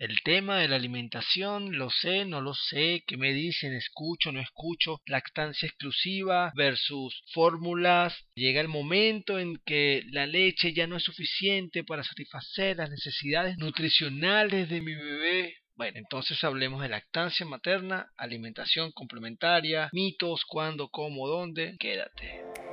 El 0.00 0.22
tema 0.22 0.56
de 0.56 0.68
la 0.68 0.76
alimentación, 0.76 1.76
lo 1.76 1.90
sé, 1.90 2.24
no 2.24 2.40
lo 2.40 2.54
sé, 2.54 3.04
qué 3.06 3.18
me 3.18 3.34
dicen, 3.34 3.74
escucho, 3.74 4.32
no 4.32 4.40
escucho, 4.40 5.02
lactancia 5.04 5.66
exclusiva 5.66 6.52
versus 6.56 7.22
fórmulas. 7.34 8.16
Llega 8.34 8.62
el 8.62 8.68
momento 8.68 9.38
en 9.38 9.58
que 9.66 10.04
la 10.10 10.26
leche 10.26 10.72
ya 10.72 10.86
no 10.86 10.96
es 10.96 11.02
suficiente 11.02 11.84
para 11.84 12.02
satisfacer 12.02 12.78
las 12.78 12.88
necesidades 12.88 13.58
nutricionales 13.58 14.70
de 14.70 14.80
mi 14.80 14.94
bebé. 14.94 15.56
Bueno, 15.76 15.98
entonces 15.98 16.42
hablemos 16.44 16.80
de 16.80 16.88
lactancia 16.88 17.44
materna, 17.44 18.10
alimentación 18.16 18.92
complementaria, 18.92 19.90
mitos, 19.92 20.46
cuándo, 20.46 20.88
cómo, 20.88 21.28
dónde. 21.28 21.76
Quédate. 21.78 22.69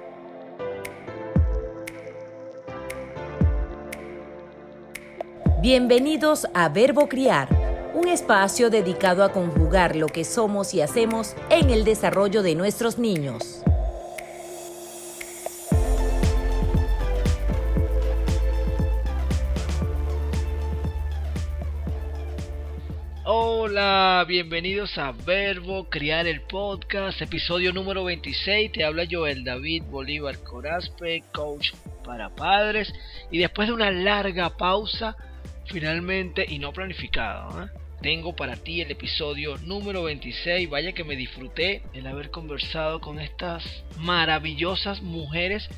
Bienvenidos 5.70 6.48
a 6.54 6.70
Verbo 6.70 7.10
Criar, 7.10 7.50
un 7.94 8.08
espacio 8.08 8.70
dedicado 8.70 9.22
a 9.22 9.34
conjugar 9.34 9.98
lo 9.98 10.08
que 10.08 10.24
somos 10.24 10.74
y 10.74 10.80
hacemos 10.80 11.36
en 11.50 11.70
el 11.72 11.84
desarrollo 11.84 12.42
de 12.42 12.56
nuestros 12.56 12.98
niños. 12.98 13.66
Hola, 23.26 24.24
bienvenidos 24.26 24.98
a 24.98 25.12
Verbo 25.12 25.90
Criar 25.90 26.28
el 26.28 26.40
Podcast, 26.44 27.22
episodio 27.22 27.74
número 27.74 28.06
26. 28.06 28.72
Te 28.72 28.86
habla 28.86 29.04
Joel 29.12 29.44
David 29.44 29.84
Bolívar 29.90 30.38
Corazpe, 30.40 31.26
coach 31.34 31.74
para 32.06 32.34
padres. 32.34 32.94
Y 33.30 33.40
después 33.40 33.68
de 33.68 33.74
una 33.74 33.92
larga 33.92 34.56
pausa, 34.56 35.18
finalmente 35.68 36.46
y 36.48 36.60
no 36.60 36.74
planificado. 36.74 37.64
¿eh? 37.64 37.70
Tengo 38.02 38.36
para 38.36 38.56
ti 38.56 38.82
el 38.82 38.92
episodio 38.92 39.58
número 39.58 40.04
26. 40.04 40.70
Vaya 40.70 40.94
que 40.94 41.04
me 41.04 41.16
disfruté 41.16 41.82
el 41.94 42.08
haber 42.08 42.30
conversado 42.30 43.02
con 43.02 43.20
estas 43.20 43.84
maravillosas 43.98 45.02
mujeres 45.02 45.70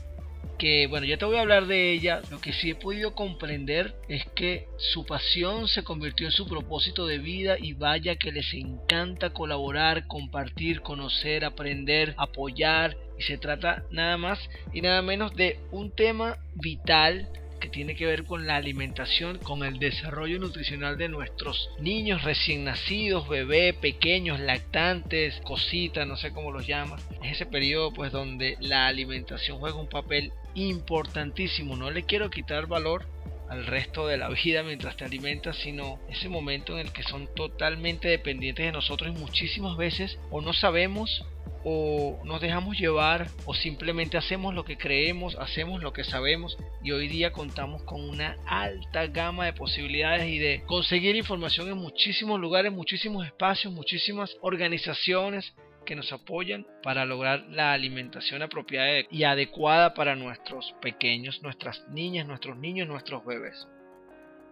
que 0.59 0.87
bueno, 0.87 1.05
ya 1.07 1.17
te 1.17 1.23
voy 1.23 1.37
a 1.37 1.41
hablar 1.41 1.67
de 1.67 1.93
ella, 1.93 2.21
lo 2.29 2.41
que 2.41 2.51
sí 2.51 2.71
he 2.71 2.75
podido 2.75 3.15
comprender 3.15 3.95
es 4.09 4.25
que 4.35 4.67
su 4.77 5.05
pasión 5.05 5.69
se 5.69 5.83
convirtió 5.83 6.27
en 6.27 6.33
su 6.33 6.47
propósito 6.47 7.07
de 7.07 7.17
vida 7.17 7.55
y 7.57 7.73
vaya 7.73 8.17
que 8.17 8.33
les 8.33 8.53
encanta 8.53 9.29
colaborar, 9.29 10.05
compartir, 10.05 10.81
conocer, 10.81 11.45
aprender, 11.45 12.13
apoyar 12.17 12.97
y 13.17 13.23
se 13.23 13.37
trata 13.37 13.85
nada 13.89 14.17
más 14.17 14.37
y 14.73 14.81
nada 14.81 15.01
menos 15.01 15.33
de 15.33 15.59
un 15.71 15.91
tema 15.95 16.37
vital 16.55 17.29
que 17.59 17.69
tiene 17.69 17.95
que 17.95 18.05
ver 18.05 18.25
con 18.25 18.47
la 18.47 18.55
alimentación, 18.55 19.37
con 19.39 19.63
el 19.63 19.79
desarrollo 19.79 20.39
nutricional 20.39 20.97
de 20.97 21.09
nuestros 21.09 21.69
niños 21.79 22.23
recién 22.23 22.63
nacidos, 22.63 23.27
bebés, 23.27 23.75
pequeños, 23.75 24.39
lactantes, 24.39 25.39
cositas, 25.43 26.07
no 26.07 26.17
sé 26.17 26.31
cómo 26.31 26.51
los 26.51 26.65
llaman. 26.65 26.99
Es 27.23 27.33
ese 27.33 27.45
periodo 27.45 27.91
pues 27.93 28.11
donde 28.11 28.57
la 28.59 28.87
alimentación 28.87 29.59
juega 29.59 29.79
un 29.79 29.89
papel 29.89 30.31
importantísimo. 30.55 31.75
No 31.75 31.91
le 31.91 32.03
quiero 32.03 32.29
quitar 32.29 32.67
valor 32.67 33.05
al 33.49 33.65
resto 33.65 34.07
de 34.07 34.17
la 34.17 34.29
vida 34.29 34.63
mientras 34.63 34.95
te 34.95 35.05
alimentas, 35.05 35.57
sino 35.57 35.99
ese 36.09 36.29
momento 36.29 36.73
en 36.73 36.85
el 36.85 36.93
que 36.93 37.03
son 37.03 37.27
totalmente 37.35 38.07
dependientes 38.07 38.65
de 38.65 38.71
nosotros 38.71 39.15
y 39.15 39.19
muchísimas 39.19 39.75
veces 39.75 40.19
o 40.29 40.41
no 40.41 40.53
sabemos 40.53 41.25
o 41.63 42.19
nos 42.23 42.41
dejamos 42.41 42.77
llevar 42.77 43.27
o 43.45 43.53
simplemente 43.53 44.17
hacemos 44.17 44.53
lo 44.53 44.63
que 44.63 44.77
creemos, 44.77 45.35
hacemos 45.35 45.81
lo 45.81 45.93
que 45.93 46.03
sabemos 46.03 46.57
y 46.83 46.91
hoy 46.91 47.07
día 47.07 47.31
contamos 47.31 47.83
con 47.83 48.01
una 48.07 48.37
alta 48.45 49.07
gama 49.07 49.45
de 49.45 49.53
posibilidades 49.53 50.27
y 50.27 50.39
de 50.39 50.63
conseguir 50.65 51.15
información 51.15 51.69
en 51.69 51.77
muchísimos 51.77 52.39
lugares, 52.39 52.71
muchísimos 52.71 53.25
espacios, 53.25 53.73
muchísimas 53.73 54.37
organizaciones 54.41 55.53
que 55.85 55.95
nos 55.95 56.13
apoyan 56.13 56.67
para 56.83 57.05
lograr 57.05 57.45
la 57.49 57.73
alimentación 57.73 58.41
apropiada 58.41 59.01
y 59.09 59.23
adecuada 59.23 59.93
para 59.93 60.15
nuestros 60.15 60.75
pequeños, 60.81 61.41
nuestras 61.41 61.83
niñas, 61.89 62.27
nuestros 62.27 62.57
niños, 62.57 62.87
nuestros 62.87 63.25
bebés. 63.25 63.67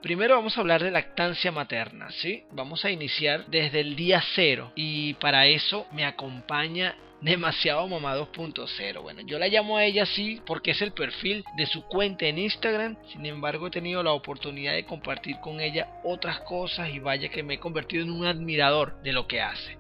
Primero 0.01 0.35
vamos 0.35 0.55
a 0.55 0.61
hablar 0.61 0.83
de 0.83 0.91
lactancia 0.91 1.51
materna, 1.51 2.11
¿sí? 2.11 2.43
Vamos 2.51 2.85
a 2.85 2.91
iniciar 2.91 3.47
desde 3.47 3.79
el 3.79 3.95
día 3.95 4.21
cero 4.35 4.71
y 4.75 5.15
para 5.15 5.47
eso 5.47 5.87
me 5.91 6.05
acompaña 6.05 6.95
demasiado 7.19 7.87
mamá 7.87 8.15
2.0. 8.15 9.01
Bueno, 9.01 9.21
yo 9.21 9.39
la 9.39 9.47
llamo 9.47 9.77
a 9.77 9.85
ella 9.85 10.03
así 10.03 10.39
porque 10.45 10.71
es 10.71 10.81
el 10.83 10.91
perfil 10.91 11.43
de 11.57 11.65
su 11.65 11.81
cuenta 11.87 12.27
en 12.27 12.37
Instagram. 12.37 12.95
Sin 13.11 13.25
embargo, 13.25 13.67
he 13.67 13.71
tenido 13.71 14.03
la 14.03 14.11
oportunidad 14.11 14.73
de 14.73 14.85
compartir 14.85 15.37
con 15.41 15.59
ella 15.59 15.87
otras 16.03 16.41
cosas 16.41 16.89
y 16.89 16.99
vaya 16.99 17.29
que 17.29 17.41
me 17.41 17.55
he 17.55 17.59
convertido 17.59 18.03
en 18.03 18.11
un 18.11 18.27
admirador 18.27 19.01
de 19.01 19.13
lo 19.13 19.27
que 19.27 19.41
hace. 19.41 19.77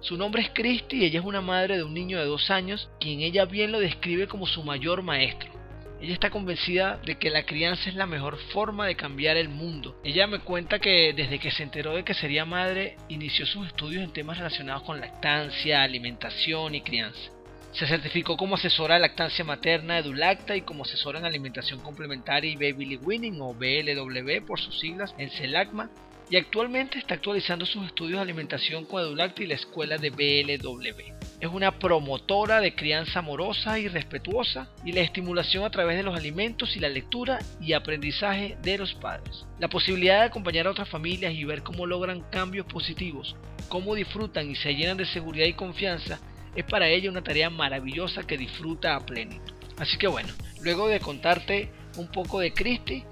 Su 0.00 0.16
nombre 0.16 0.42
es 0.42 0.50
Christy 0.54 0.96
y 0.96 1.04
ella 1.04 1.20
es 1.20 1.26
una 1.26 1.42
madre 1.42 1.76
de 1.76 1.84
un 1.84 1.92
niño 1.92 2.18
de 2.18 2.24
dos 2.24 2.50
años, 2.50 2.90
quien 2.98 3.20
ella 3.20 3.44
bien 3.44 3.70
lo 3.70 3.80
describe 3.80 4.26
como 4.28 4.46
su 4.46 4.64
mayor 4.64 5.02
maestro. 5.02 5.61
Ella 6.02 6.14
está 6.14 6.30
convencida 6.30 6.96
de 7.06 7.14
que 7.14 7.30
la 7.30 7.44
crianza 7.44 7.88
es 7.88 7.94
la 7.94 8.06
mejor 8.06 8.36
forma 8.52 8.88
de 8.88 8.96
cambiar 8.96 9.36
el 9.36 9.48
mundo. 9.48 9.96
Ella 10.02 10.26
me 10.26 10.40
cuenta 10.40 10.80
que 10.80 11.12
desde 11.12 11.38
que 11.38 11.52
se 11.52 11.62
enteró 11.62 11.94
de 11.94 12.02
que 12.02 12.12
sería 12.12 12.44
madre, 12.44 12.96
inició 13.08 13.46
sus 13.46 13.68
estudios 13.68 14.02
en 14.02 14.12
temas 14.12 14.36
relacionados 14.36 14.82
con 14.82 14.98
lactancia, 14.98 15.80
alimentación 15.80 16.74
y 16.74 16.80
crianza. 16.80 17.30
Se 17.70 17.86
certificó 17.86 18.36
como 18.36 18.56
asesora 18.56 18.96
de 18.96 19.00
lactancia 19.02 19.44
materna 19.44 19.96
Edulacta 19.96 20.56
y 20.56 20.62
como 20.62 20.82
asesora 20.82 21.20
en 21.20 21.24
alimentación 21.24 21.78
complementaria 21.78 22.50
y 22.50 22.56
Baby 22.56 22.96
Winning 22.96 23.40
o 23.40 23.54
BLW 23.54 24.44
por 24.44 24.58
sus 24.58 24.80
siglas 24.80 25.14
en 25.18 25.30
CELACMA 25.30 25.88
y 26.28 26.36
actualmente 26.36 26.98
está 26.98 27.14
actualizando 27.14 27.64
sus 27.64 27.86
estudios 27.86 28.16
de 28.16 28.22
alimentación 28.22 28.86
con 28.86 29.00
Edulacta 29.00 29.44
y 29.44 29.46
la 29.46 29.54
escuela 29.54 29.98
de 29.98 30.10
BLW. 30.10 31.21
Es 31.42 31.50
una 31.50 31.76
promotora 31.76 32.60
de 32.60 32.76
crianza 32.76 33.18
amorosa 33.18 33.76
y 33.80 33.88
respetuosa 33.88 34.68
y 34.84 34.92
la 34.92 35.00
estimulación 35.00 35.64
a 35.64 35.70
través 35.70 35.96
de 35.96 36.04
los 36.04 36.16
alimentos 36.16 36.76
y 36.76 36.78
la 36.78 36.88
lectura 36.88 37.40
y 37.60 37.72
aprendizaje 37.72 38.56
de 38.62 38.78
los 38.78 38.94
padres. 38.94 39.44
La 39.58 39.66
posibilidad 39.66 40.20
de 40.20 40.26
acompañar 40.26 40.68
a 40.68 40.70
otras 40.70 40.88
familias 40.88 41.34
y 41.34 41.42
ver 41.42 41.64
cómo 41.64 41.84
logran 41.84 42.20
cambios 42.30 42.66
positivos, 42.66 43.34
cómo 43.68 43.96
disfrutan 43.96 44.52
y 44.52 44.54
se 44.54 44.76
llenan 44.76 44.98
de 44.98 45.04
seguridad 45.04 45.46
y 45.46 45.54
confianza, 45.54 46.20
es 46.54 46.64
para 46.64 46.88
ella 46.88 47.10
una 47.10 47.24
tarea 47.24 47.50
maravillosa 47.50 48.22
que 48.22 48.38
disfruta 48.38 48.94
a 48.94 49.04
plenitud. 49.04 49.52
Así 49.78 49.98
que 49.98 50.06
bueno, 50.06 50.28
luego 50.62 50.86
de 50.86 51.00
contarte 51.00 51.72
un 51.96 52.06
poco 52.06 52.38
de 52.38 52.52
Christy, 52.52 53.02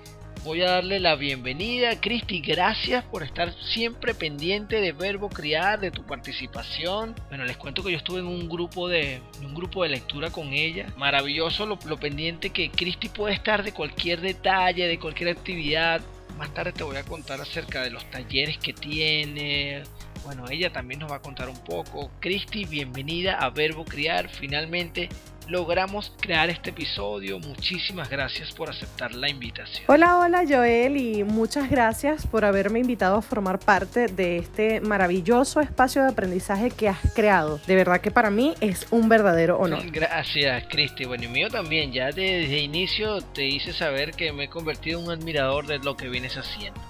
voy 0.44 0.62
a 0.62 0.70
darle 0.70 1.00
la 1.00 1.16
bienvenida. 1.16 2.00
Cristi, 2.00 2.40
gracias 2.40 3.04
por 3.04 3.22
estar 3.22 3.52
siempre 3.72 4.14
pendiente 4.14 4.80
de 4.80 4.92
Verbo 4.92 5.28
Criar, 5.28 5.80
de 5.80 5.90
tu 5.90 6.04
participación. 6.04 7.14
Bueno, 7.28 7.44
les 7.44 7.56
cuento 7.56 7.82
que 7.82 7.92
yo 7.92 7.98
estuve 7.98 8.20
en 8.20 8.26
un 8.26 8.48
grupo 8.48 8.88
de, 8.88 9.20
un 9.42 9.54
grupo 9.54 9.82
de 9.82 9.90
lectura 9.90 10.30
con 10.30 10.52
ella. 10.52 10.86
Maravilloso 10.96 11.66
lo, 11.66 11.78
lo 11.86 11.98
pendiente 11.98 12.50
que 12.50 12.70
Cristi 12.70 13.08
puede 13.08 13.34
estar 13.34 13.62
de 13.62 13.72
cualquier 13.72 14.20
detalle, 14.20 14.86
de 14.86 14.98
cualquier 14.98 15.30
actividad. 15.30 16.00
Más 16.38 16.52
tarde 16.54 16.72
te 16.72 16.84
voy 16.84 16.96
a 16.96 17.04
contar 17.04 17.40
acerca 17.40 17.82
de 17.82 17.90
los 17.90 18.08
talleres 18.10 18.56
que 18.58 18.72
tiene, 18.72 19.82
bueno, 20.24 20.44
ella 20.50 20.70
también 20.72 21.00
nos 21.00 21.10
va 21.10 21.16
a 21.16 21.22
contar 21.22 21.48
un 21.48 21.58
poco. 21.64 22.10
Cristi, 22.20 22.64
bienvenida 22.64 23.34
a 23.34 23.50
Verbo 23.50 23.84
Criar. 23.84 24.28
Finalmente 24.28 25.08
logramos 25.50 26.12
crear 26.20 26.48
este 26.48 26.70
episodio. 26.70 27.40
Muchísimas 27.40 28.08
gracias 28.08 28.52
por 28.52 28.70
aceptar 28.70 29.12
la 29.14 29.28
invitación. 29.28 29.84
Hola, 29.88 30.18
hola 30.18 30.44
Joel 30.48 30.96
y 30.96 31.24
muchas 31.24 31.68
gracias 31.68 32.24
por 32.26 32.44
haberme 32.44 32.78
invitado 32.78 33.16
a 33.16 33.22
formar 33.22 33.58
parte 33.58 34.06
de 34.06 34.38
este 34.38 34.80
maravilloso 34.80 35.60
espacio 35.60 36.02
de 36.02 36.10
aprendizaje 36.10 36.70
que 36.70 36.88
has 36.88 36.98
creado. 37.14 37.60
De 37.66 37.74
verdad 37.74 38.00
que 38.00 38.12
para 38.12 38.30
mí 38.30 38.54
es 38.60 38.86
un 38.92 39.08
verdadero 39.08 39.58
honor. 39.58 39.82
Gracias, 39.90 40.64
Cristi. 40.68 41.04
Bueno, 41.04 41.24
y 41.24 41.28
mío 41.28 41.50
también. 41.50 41.92
Ya 41.92 42.06
desde 42.06 42.58
inicio 42.58 43.20
te 43.20 43.46
hice 43.46 43.72
saber 43.72 44.12
que 44.12 44.32
me 44.32 44.44
he 44.44 44.48
convertido 44.48 45.00
en 45.00 45.06
un 45.06 45.10
admirador 45.10 45.66
de 45.66 45.78
lo 45.80 45.96
que 45.96 46.08
vienes 46.08 46.36
haciendo. 46.36 46.80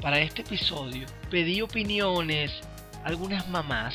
Para 0.00 0.20
este 0.20 0.42
episodio 0.42 1.06
pedí 1.30 1.60
opiniones 1.62 2.52
algunas 3.04 3.48
mamás 3.48 3.94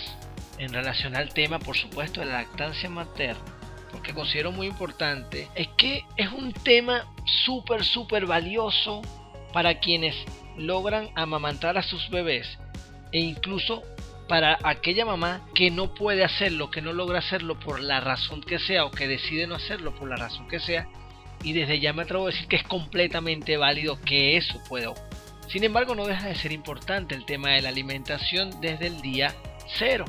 en 0.58 0.74
relación 0.74 1.16
al 1.16 1.34
tema, 1.34 1.60
por 1.60 1.76
supuesto, 1.76 2.20
de 2.20 2.28
la 2.28 2.34
lactancia 2.34 2.90
materna, 2.90 3.44
porque 3.92 4.14
considero 4.14 4.52
muy 4.52 4.68
importante, 4.68 5.48
es 5.56 5.68
que 5.78 6.04
es 6.18 6.32
un 6.32 6.54
tema 6.54 7.06
súper, 7.46 7.84
súper 7.84 8.26
valioso 8.26 9.02
para 9.54 9.80
quienes 9.80 10.16
logran 10.58 11.10
amamantar 11.16 11.78
a 11.78 11.84
sus 11.84 12.10
bebés 12.10 12.48
e 13.12 13.20
incluso 13.20 13.84
para 14.28 14.58
aquella 14.64 15.06
mamá 15.06 15.46
que 15.54 15.70
no 15.70 15.94
puede 15.94 16.24
hacerlo, 16.24 16.72
que 16.72 16.82
no 16.82 16.94
logra 16.94 17.20
hacerlo 17.20 17.60
por 17.60 17.80
la 17.80 18.00
razón 18.00 18.42
que 18.42 18.60
sea 18.60 18.86
o 18.86 18.92
que 18.92 19.08
decide 19.08 19.48
no 19.48 19.56
hacerlo 19.56 19.94
por 19.96 20.10
la 20.10 20.16
razón 20.16 20.48
que 20.48 20.60
sea. 20.60 20.88
Y 21.44 21.54
desde 21.54 21.80
ya 21.80 21.94
me 21.94 22.04
atrevo 22.04 22.24
a 22.24 22.32
decir 22.32 22.48
que 22.48 22.56
es 22.56 22.64
completamente 22.64 23.58
válido 23.58 24.02
que 24.02 24.36
eso 24.36 24.60
pueda 24.68 24.90
ocurrir. 24.90 25.16
Sin 25.48 25.64
embargo, 25.64 25.94
no 25.94 26.08
deja 26.08 26.28
de 26.28 26.36
ser 26.36 26.52
importante 26.52 27.14
el 27.14 27.26
tema 27.26 27.52
de 27.52 27.62
la 27.62 27.70
alimentación 27.70 28.60
desde 28.62 28.88
el 28.88 29.02
día 29.02 29.34
cero. 29.78 30.06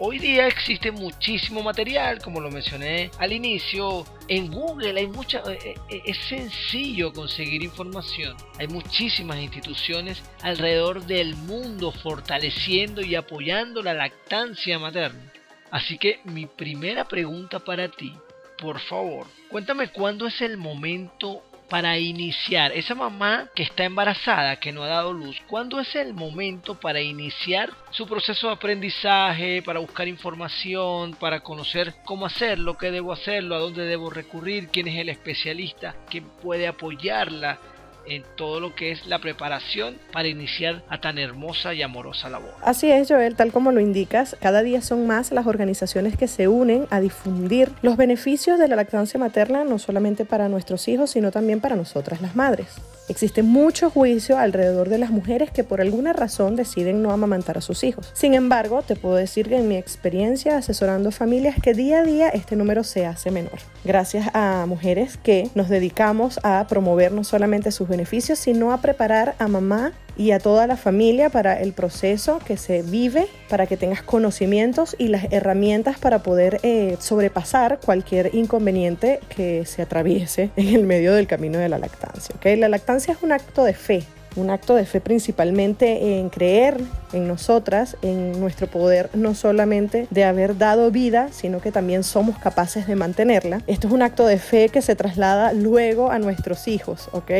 Hoy 0.00 0.18
día 0.18 0.48
existe 0.48 0.90
muchísimo 0.90 1.62
material, 1.62 2.20
como 2.20 2.40
lo 2.40 2.50
mencioné 2.50 3.12
al 3.18 3.32
inicio. 3.32 4.04
En 4.26 4.50
Google 4.50 4.98
hay 4.98 5.06
mucha, 5.06 5.40
eh, 5.48 5.76
eh, 5.88 6.02
es 6.04 6.18
sencillo 6.28 7.12
conseguir 7.12 7.62
información. 7.62 8.36
Hay 8.58 8.66
muchísimas 8.66 9.38
instituciones 9.38 10.20
alrededor 10.42 11.06
del 11.06 11.36
mundo 11.36 11.92
fortaleciendo 11.92 13.02
y 13.02 13.14
apoyando 13.14 13.82
la 13.82 13.94
lactancia 13.94 14.80
materna. 14.80 15.32
Así 15.70 15.96
que 15.96 16.18
mi 16.24 16.46
primera 16.46 17.04
pregunta 17.06 17.60
para 17.60 17.88
ti, 17.88 18.12
por 18.58 18.80
favor, 18.80 19.28
cuéntame 19.48 19.92
cuándo 19.92 20.26
es 20.26 20.40
el 20.40 20.56
momento 20.56 21.44
para 21.74 21.98
iniciar, 21.98 22.70
esa 22.70 22.94
mamá 22.94 23.48
que 23.52 23.64
está 23.64 23.82
embarazada, 23.82 24.60
que 24.60 24.70
no 24.70 24.84
ha 24.84 24.86
dado 24.86 25.12
luz, 25.12 25.42
¿cuándo 25.48 25.80
es 25.80 25.96
el 25.96 26.14
momento 26.14 26.76
para 26.76 27.00
iniciar 27.00 27.72
su 27.90 28.06
proceso 28.06 28.46
de 28.46 28.52
aprendizaje, 28.52 29.60
para 29.60 29.80
buscar 29.80 30.06
información, 30.06 31.14
para 31.14 31.40
conocer 31.40 31.92
cómo 32.04 32.26
hacerlo, 32.26 32.78
qué 32.78 32.92
debo 32.92 33.12
hacerlo, 33.12 33.56
a 33.56 33.58
dónde 33.58 33.86
debo 33.86 34.08
recurrir, 34.08 34.68
quién 34.68 34.86
es 34.86 35.00
el 35.00 35.08
especialista 35.08 35.96
que 36.08 36.22
puede 36.22 36.68
apoyarla? 36.68 37.58
En 38.06 38.22
todo 38.36 38.60
lo 38.60 38.74
que 38.74 38.92
es 38.92 39.06
la 39.06 39.18
preparación 39.18 39.96
para 40.12 40.28
iniciar 40.28 40.82
a 40.88 41.00
tan 41.00 41.18
hermosa 41.18 41.74
y 41.74 41.82
amorosa 41.82 42.28
labor. 42.28 42.54
Así 42.62 42.90
es, 42.90 43.08
Joel, 43.08 43.36
tal 43.36 43.52
como 43.52 43.72
lo 43.72 43.80
indicas, 43.80 44.36
cada 44.40 44.62
día 44.62 44.80
son 44.80 45.06
más 45.06 45.32
las 45.32 45.46
organizaciones 45.46 46.16
que 46.16 46.28
se 46.28 46.48
unen 46.48 46.86
a 46.90 47.00
difundir 47.00 47.70
los 47.82 47.96
beneficios 47.96 48.58
de 48.58 48.68
la 48.68 48.76
lactancia 48.76 49.18
materna, 49.18 49.64
no 49.64 49.78
solamente 49.78 50.24
para 50.24 50.48
nuestros 50.48 50.88
hijos, 50.88 51.10
sino 51.10 51.30
también 51.30 51.60
para 51.60 51.76
nosotras 51.76 52.20
las 52.20 52.36
madres. 52.36 52.80
Existe 53.08 53.42
mucho 53.42 53.90
juicio 53.90 54.38
alrededor 54.38 54.88
de 54.88 54.98
las 54.98 55.10
mujeres 55.10 55.50
que 55.50 55.62
por 55.62 55.80
alguna 55.80 56.12
razón 56.12 56.56
deciden 56.56 57.02
no 57.02 57.10
amamantar 57.10 57.58
a 57.58 57.60
sus 57.60 57.84
hijos. 57.84 58.10
Sin 58.14 58.32
embargo, 58.32 58.82
te 58.82 58.96
puedo 58.96 59.16
decir 59.16 59.48
que 59.48 59.58
en 59.58 59.68
mi 59.68 59.76
experiencia 59.76 60.56
asesorando 60.56 61.10
familias 61.10 61.56
que 61.62 61.74
día 61.74 61.98
a 61.98 62.02
día 62.02 62.28
este 62.30 62.56
número 62.56 62.82
se 62.82 63.04
hace 63.04 63.30
menor. 63.30 63.58
Gracias 63.84 64.28
a 64.32 64.64
mujeres 64.66 65.18
que 65.18 65.50
nos 65.54 65.68
dedicamos 65.68 66.40
a 66.42 66.66
promover 66.66 67.12
no 67.12 67.24
solamente 67.24 67.72
sus 67.72 67.88
beneficios, 67.88 68.38
sino 68.38 68.72
a 68.72 68.80
preparar 68.80 69.34
a 69.38 69.48
mamá 69.48 69.92
y 70.16 70.30
a 70.30 70.38
toda 70.38 70.66
la 70.66 70.76
familia 70.76 71.30
para 71.30 71.60
el 71.60 71.72
proceso 71.72 72.38
que 72.44 72.56
se 72.56 72.82
vive, 72.82 73.26
para 73.48 73.66
que 73.66 73.76
tengas 73.76 74.02
conocimientos 74.02 74.94
y 74.98 75.08
las 75.08 75.32
herramientas 75.32 75.98
para 75.98 76.22
poder 76.22 76.60
eh, 76.62 76.96
sobrepasar 77.00 77.80
cualquier 77.84 78.34
inconveniente 78.34 79.20
que 79.28 79.66
se 79.66 79.82
atraviese 79.82 80.50
en 80.56 80.68
el 80.68 80.84
medio 80.84 81.14
del 81.14 81.26
camino 81.26 81.58
de 81.58 81.68
la 81.68 81.78
lactancia. 81.78 82.34
¿okay? 82.36 82.56
La 82.56 82.68
lactancia 82.68 83.14
es 83.14 83.22
un 83.22 83.32
acto 83.32 83.64
de 83.64 83.74
fe, 83.74 84.04
un 84.36 84.50
acto 84.50 84.74
de 84.74 84.84
fe 84.84 85.00
principalmente 85.00 86.18
en 86.18 86.28
creer 86.28 86.80
en 87.12 87.28
nosotras, 87.28 87.96
en 88.02 88.40
nuestro 88.40 88.66
poder, 88.66 89.10
no 89.14 89.34
solamente 89.34 90.08
de 90.10 90.24
haber 90.24 90.58
dado 90.58 90.90
vida, 90.90 91.28
sino 91.30 91.60
que 91.60 91.70
también 91.70 92.02
somos 92.02 92.38
capaces 92.38 92.86
de 92.86 92.96
mantenerla. 92.96 93.62
Esto 93.66 93.86
es 93.86 93.92
un 93.92 94.02
acto 94.02 94.26
de 94.26 94.38
fe 94.38 94.68
que 94.68 94.82
se 94.82 94.96
traslada 94.96 95.52
luego 95.52 96.10
a 96.10 96.18
nuestros 96.18 96.66
hijos, 96.66 97.08
¿ok? 97.12 97.30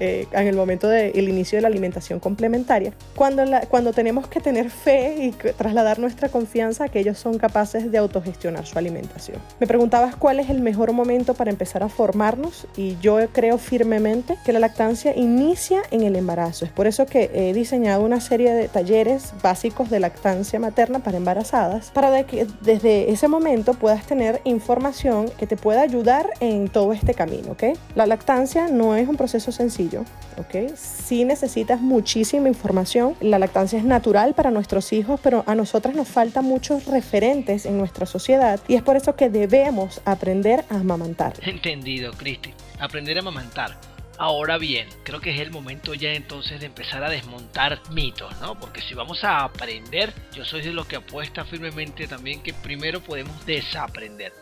Eh, 0.00 0.26
en 0.32 0.46
el 0.46 0.54
momento 0.54 0.88
del 0.88 1.28
inicio 1.28 1.56
de 1.56 1.62
la 1.62 1.68
alimentación 1.68 2.20
complementaria, 2.20 2.92
cuando, 3.16 3.44
cuando 3.68 3.92
tenemos 3.92 4.28
que 4.28 4.40
tener 4.40 4.70
fe 4.70 5.16
y 5.18 5.30
trasladar 5.52 5.98
nuestra 5.98 6.28
confianza 6.28 6.84
a 6.84 6.88
que 6.88 7.00
ellos 7.00 7.18
son 7.18 7.38
capaces 7.38 7.90
de 7.90 7.98
autogestionar 7.98 8.64
su 8.64 8.78
alimentación. 8.78 9.38
Me 9.58 9.66
preguntabas 9.66 10.14
cuál 10.14 10.38
es 10.40 10.50
el 10.50 10.60
mejor 10.60 10.92
momento 10.92 11.34
para 11.34 11.50
empezar 11.50 11.82
a 11.82 11.88
formarnos 11.88 12.66
y 12.76 12.96
yo 13.00 13.18
creo 13.32 13.58
firmemente 13.58 14.36
que 14.44 14.52
la 14.52 14.60
lactancia 14.60 15.16
inicia 15.16 15.82
en 15.90 16.02
el 16.02 16.14
embarazo. 16.14 16.64
Es 16.64 16.70
por 16.70 16.86
eso 16.86 17.06
que 17.06 17.30
he 17.34 17.52
diseñado 17.52 18.02
una 18.02 18.20
serie 18.20 18.54
de 18.54 18.68
talleres 18.68 19.32
básicos 19.42 19.90
de 19.90 20.00
lactancia 20.00 20.60
materna 20.60 21.00
para 21.00 21.16
embarazadas, 21.16 21.90
para 21.90 22.22
que 22.24 22.46
desde 22.60 23.10
ese 23.10 23.26
momento 23.26 23.74
puedas 23.74 24.06
tener 24.06 24.40
información 24.44 25.28
que 25.38 25.46
te 25.46 25.56
pueda 25.56 25.82
ayudar 25.82 26.30
en 26.40 26.68
todo 26.68 26.92
este 26.92 27.14
camino. 27.14 27.52
¿okay? 27.52 27.74
La 27.94 28.06
lactancia 28.06 28.68
no 28.68 28.94
es 28.94 29.08
un 29.08 29.16
proceso 29.16 29.50
sencillo 29.50 29.87
¿ok? 29.96 30.74
Si 30.76 31.24
necesitas 31.24 31.80
muchísima 31.80 32.48
información, 32.48 33.16
la 33.20 33.38
lactancia 33.38 33.78
es 33.78 33.84
natural 33.84 34.34
para 34.34 34.50
nuestros 34.50 34.92
hijos, 34.92 35.20
pero 35.22 35.44
a 35.46 35.54
nosotras 35.54 35.94
nos 35.94 36.08
faltan 36.08 36.44
muchos 36.44 36.86
referentes 36.86 37.66
en 37.66 37.78
nuestra 37.78 38.06
sociedad 38.06 38.60
y 38.68 38.74
es 38.74 38.82
por 38.82 38.96
eso 38.96 39.16
que 39.16 39.30
debemos 39.30 40.00
aprender 40.04 40.64
a 40.70 40.76
amamantar. 40.76 41.34
Entendido, 41.42 42.12
Cristi. 42.12 42.52
Aprender 42.78 43.16
a 43.16 43.20
amamantar. 43.20 43.76
Ahora 44.20 44.58
bien, 44.58 44.88
creo 45.04 45.20
que 45.20 45.30
es 45.30 45.40
el 45.40 45.52
momento 45.52 45.94
ya 45.94 46.10
entonces 46.10 46.58
de 46.58 46.66
empezar 46.66 47.04
a 47.04 47.08
desmontar 47.08 47.80
mitos, 47.92 48.36
¿no? 48.40 48.58
Porque 48.58 48.80
si 48.80 48.94
vamos 48.94 49.22
a 49.22 49.44
aprender, 49.44 50.12
yo 50.34 50.44
soy 50.44 50.62
de 50.62 50.72
los 50.72 50.86
que 50.86 50.96
apuesta 50.96 51.44
firmemente 51.44 52.08
también 52.08 52.42
que 52.42 52.52
primero 52.52 53.00
podemos 53.00 53.46
desaprender 53.46 54.32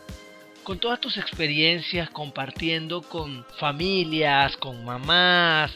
con 0.67 0.79
todas 0.79 0.99
tus 0.99 1.15
experiencias 1.15 2.09
compartiendo 2.09 3.01
con 3.01 3.45
familias, 3.57 4.57
con 4.57 4.83
mamás, 4.83 5.71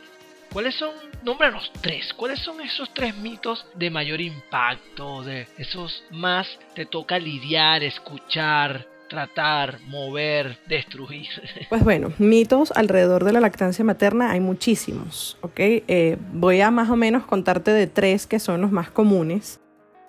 ¿cuáles 0.51 0.75
son, 0.75 0.89
nómbranos 1.23 1.71
tres, 1.79 2.13
cuáles 2.13 2.39
son 2.39 2.59
esos 2.59 2.93
tres 2.93 3.15
mitos 3.15 3.65
de 3.75 3.89
mayor 3.89 4.19
impacto, 4.19 5.23
de 5.23 5.47
esos 5.57 6.03
más 6.11 6.45
te 6.75 6.85
toca 6.85 7.17
lidiar, 7.19 7.83
escuchar, 7.83 8.85
tratar, 9.07 9.79
mover, 9.87 10.57
destruir? 10.67 11.29
Pues 11.69 11.85
bueno, 11.85 12.11
mitos 12.17 12.73
alrededor 12.75 13.23
de 13.23 13.31
la 13.31 13.39
lactancia 13.39 13.85
materna 13.85 14.31
hay 14.31 14.41
muchísimos, 14.41 15.37
¿ok? 15.39 15.57
Eh, 15.57 16.17
voy 16.33 16.59
a 16.59 16.69
más 16.69 16.89
o 16.89 16.97
menos 16.97 17.23
contarte 17.23 17.71
de 17.71 17.87
tres 17.87 18.27
que 18.27 18.39
son 18.39 18.59
los 18.59 18.73
más 18.73 18.91
comunes. 18.91 19.61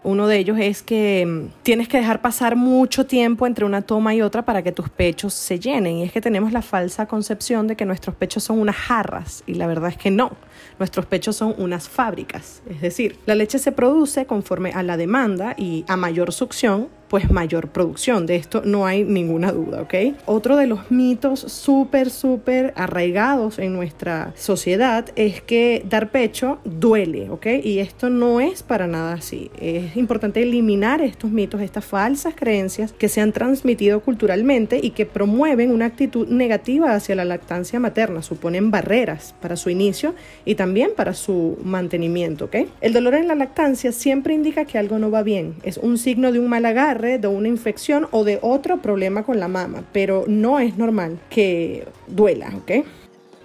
Uno 0.04 0.26
de 0.26 0.38
ellos 0.38 0.58
es 0.60 0.82
que 0.82 1.24
mm, 1.26 1.62
tienes 1.62 1.88
que 1.88 1.98
dejar 1.98 2.20
pasar 2.20 2.56
mucho 2.56 3.06
tiempo 3.06 3.46
entre 3.46 3.64
una 3.64 3.82
toma 3.82 4.14
y 4.14 4.22
otra 4.22 4.44
para 4.44 4.62
que 4.62 4.72
tus 4.72 4.88
pechos 4.88 5.32
se 5.34 5.58
llenen. 5.58 5.98
Y 5.98 6.02
es 6.02 6.12
que 6.12 6.20
tenemos 6.20 6.52
la 6.52 6.62
falsa 6.62 7.06
concepción 7.06 7.66
de 7.68 7.76
que 7.76 7.84
nuestros 7.84 8.16
pechos 8.16 8.44
son 8.44 8.58
unas 8.58 8.76
jarras 8.76 9.44
y 9.46 9.54
la 9.54 9.66
verdad 9.66 9.90
es 9.90 9.96
que 9.96 10.10
no. 10.10 10.32
Nuestros 10.78 11.06
pechos 11.06 11.36
son 11.36 11.54
unas 11.58 11.88
fábricas. 11.88 12.62
Es 12.68 12.80
decir, 12.80 13.18
la 13.26 13.34
leche 13.34 13.58
se 13.58 13.72
produce 13.72 14.26
conforme 14.26 14.72
a 14.72 14.82
la 14.82 14.96
demanda 14.96 15.54
y 15.56 15.84
a 15.88 15.96
mayor 15.96 16.32
succión 16.32 16.88
pues 17.12 17.30
mayor 17.30 17.68
producción. 17.68 18.24
De 18.24 18.36
esto 18.36 18.62
no 18.64 18.86
hay 18.86 19.04
ninguna 19.04 19.52
duda, 19.52 19.82
¿ok? 19.82 20.16
Otro 20.24 20.56
de 20.56 20.66
los 20.66 20.90
mitos 20.90 21.40
súper, 21.40 22.08
súper 22.08 22.72
arraigados 22.74 23.58
en 23.58 23.74
nuestra 23.74 24.32
sociedad 24.34 25.04
es 25.14 25.42
que 25.42 25.84
dar 25.86 26.10
pecho 26.10 26.58
duele, 26.64 27.28
¿ok? 27.28 27.48
Y 27.62 27.80
esto 27.80 28.08
no 28.08 28.40
es 28.40 28.62
para 28.62 28.86
nada 28.86 29.12
así. 29.12 29.50
Es 29.60 29.94
importante 29.94 30.42
eliminar 30.42 31.02
estos 31.02 31.30
mitos, 31.30 31.60
estas 31.60 31.84
falsas 31.84 32.32
creencias 32.34 32.94
que 32.94 33.10
se 33.10 33.20
han 33.20 33.32
transmitido 33.32 34.00
culturalmente 34.00 34.80
y 34.82 34.92
que 34.92 35.04
promueven 35.04 35.70
una 35.70 35.84
actitud 35.84 36.26
negativa 36.28 36.94
hacia 36.94 37.14
la 37.14 37.26
lactancia 37.26 37.78
materna, 37.78 38.22
suponen 38.22 38.70
barreras 38.70 39.34
para 39.42 39.56
su 39.56 39.68
inicio 39.68 40.14
y 40.46 40.54
también 40.54 40.92
para 40.96 41.12
su 41.12 41.58
mantenimiento, 41.62 42.46
¿ok? 42.46 42.56
El 42.80 42.94
dolor 42.94 43.16
en 43.16 43.28
la 43.28 43.34
lactancia 43.34 43.92
siempre 43.92 44.32
indica 44.32 44.64
que 44.64 44.78
algo 44.78 44.98
no 44.98 45.10
va 45.10 45.22
bien, 45.22 45.56
es 45.62 45.76
un 45.76 45.98
signo 45.98 46.32
de 46.32 46.38
un 46.38 46.48
mal 46.48 46.64
agarre 46.64 47.01
de 47.02 47.28
una 47.28 47.48
infección 47.48 48.06
o 48.10 48.24
de 48.24 48.38
otro 48.42 48.78
problema 48.78 49.24
con 49.24 49.40
la 49.40 49.48
mama, 49.48 49.84
pero 49.92 50.24
no 50.28 50.58
es 50.60 50.78
normal 50.78 51.18
que 51.28 51.86
duela, 52.06 52.52
¿ok? 52.56 52.86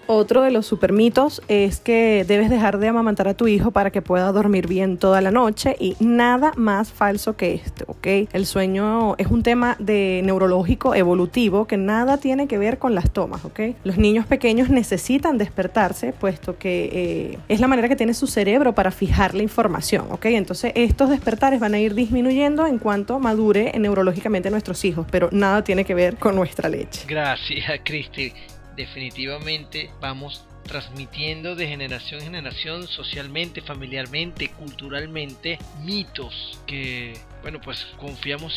Otro 0.09 0.41
de 0.41 0.51
los 0.51 0.65
supermitos 0.65 1.41
es 1.49 1.81
que 1.81 2.23
debes 2.25 2.49
dejar 2.49 2.77
de 2.77 2.87
amamantar 2.87 3.27
a 3.27 3.33
tu 3.33 3.49
hijo 3.49 3.71
para 3.71 3.91
que 3.91 4.01
pueda 4.01 4.31
dormir 4.31 4.65
bien 4.65 4.97
toda 4.97 5.19
la 5.19 5.31
noche 5.31 5.75
y 5.79 5.97
nada 5.99 6.53
más 6.55 6.93
falso 6.93 7.35
que 7.35 7.55
esto, 7.55 7.83
¿ok? 7.87 8.07
El 8.31 8.45
sueño 8.45 9.15
es 9.17 9.27
un 9.27 9.43
tema 9.43 9.75
de 9.79 10.21
neurológico 10.23 10.95
evolutivo 10.95 11.67
que 11.67 11.75
nada 11.75 12.19
tiene 12.19 12.47
que 12.47 12.57
ver 12.57 12.77
con 12.77 12.95
las 12.95 13.11
tomas, 13.11 13.43
¿ok? 13.43 13.59
Los 13.83 13.97
niños 13.97 14.25
pequeños 14.25 14.69
necesitan 14.69 15.37
despertarse 15.37 16.13
puesto 16.13 16.57
que 16.57 16.89
eh, 16.93 17.39
es 17.49 17.59
la 17.59 17.67
manera 17.67 17.89
que 17.89 17.97
tiene 17.97 18.13
su 18.13 18.27
cerebro 18.27 18.73
para 18.73 18.91
fijar 18.91 19.35
la 19.35 19.43
información, 19.43 20.05
¿ok? 20.11 20.27
Entonces 20.27 20.71
estos 20.75 21.09
despertares 21.09 21.59
van 21.59 21.73
a 21.73 21.79
ir 21.79 21.93
disminuyendo 21.93 22.65
en 22.65 22.77
cuanto 22.77 23.19
madure 23.19 23.77
neurológicamente 23.77 24.49
nuestros 24.51 24.85
hijos, 24.85 25.05
pero 25.11 25.27
nada 25.33 25.65
tiene 25.65 25.83
que 25.83 25.95
ver 25.95 26.15
con 26.15 26.33
nuestra 26.33 26.69
leche. 26.69 27.03
Gracias, 27.07 27.81
Cristi 27.83 28.31
definitivamente 28.77 29.89
vamos 29.99 30.45
transmitiendo 30.63 31.55
de 31.55 31.67
generación 31.67 32.19
en 32.21 32.27
generación 32.27 32.87
socialmente, 32.87 33.61
familiarmente, 33.61 34.49
culturalmente 34.49 35.57
mitos 35.83 36.59
que 36.67 37.13
bueno 37.41 37.59
pues 37.61 37.85
confiamos 37.97 38.53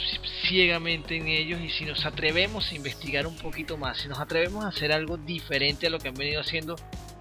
ciegamente 0.49 1.17
en 1.17 1.29
ellos 1.29 1.61
y 1.61 1.71
si 1.71 1.85
nos 1.85 2.05
atrevemos 2.05 2.71
a 2.71 2.75
investigar 2.75 3.27
un 3.27 3.37
poquito 3.37 3.77
más, 3.77 3.99
si 3.99 4.09
nos 4.09 4.19
atrevemos 4.19 4.65
a 4.65 4.69
hacer 4.69 4.93
algo 4.93 5.17
diferente 5.17 5.87
a 5.87 5.91
lo 5.91 5.99
que 5.99 6.09
han 6.09 6.15
venido 6.15 6.41
haciendo 6.41 6.77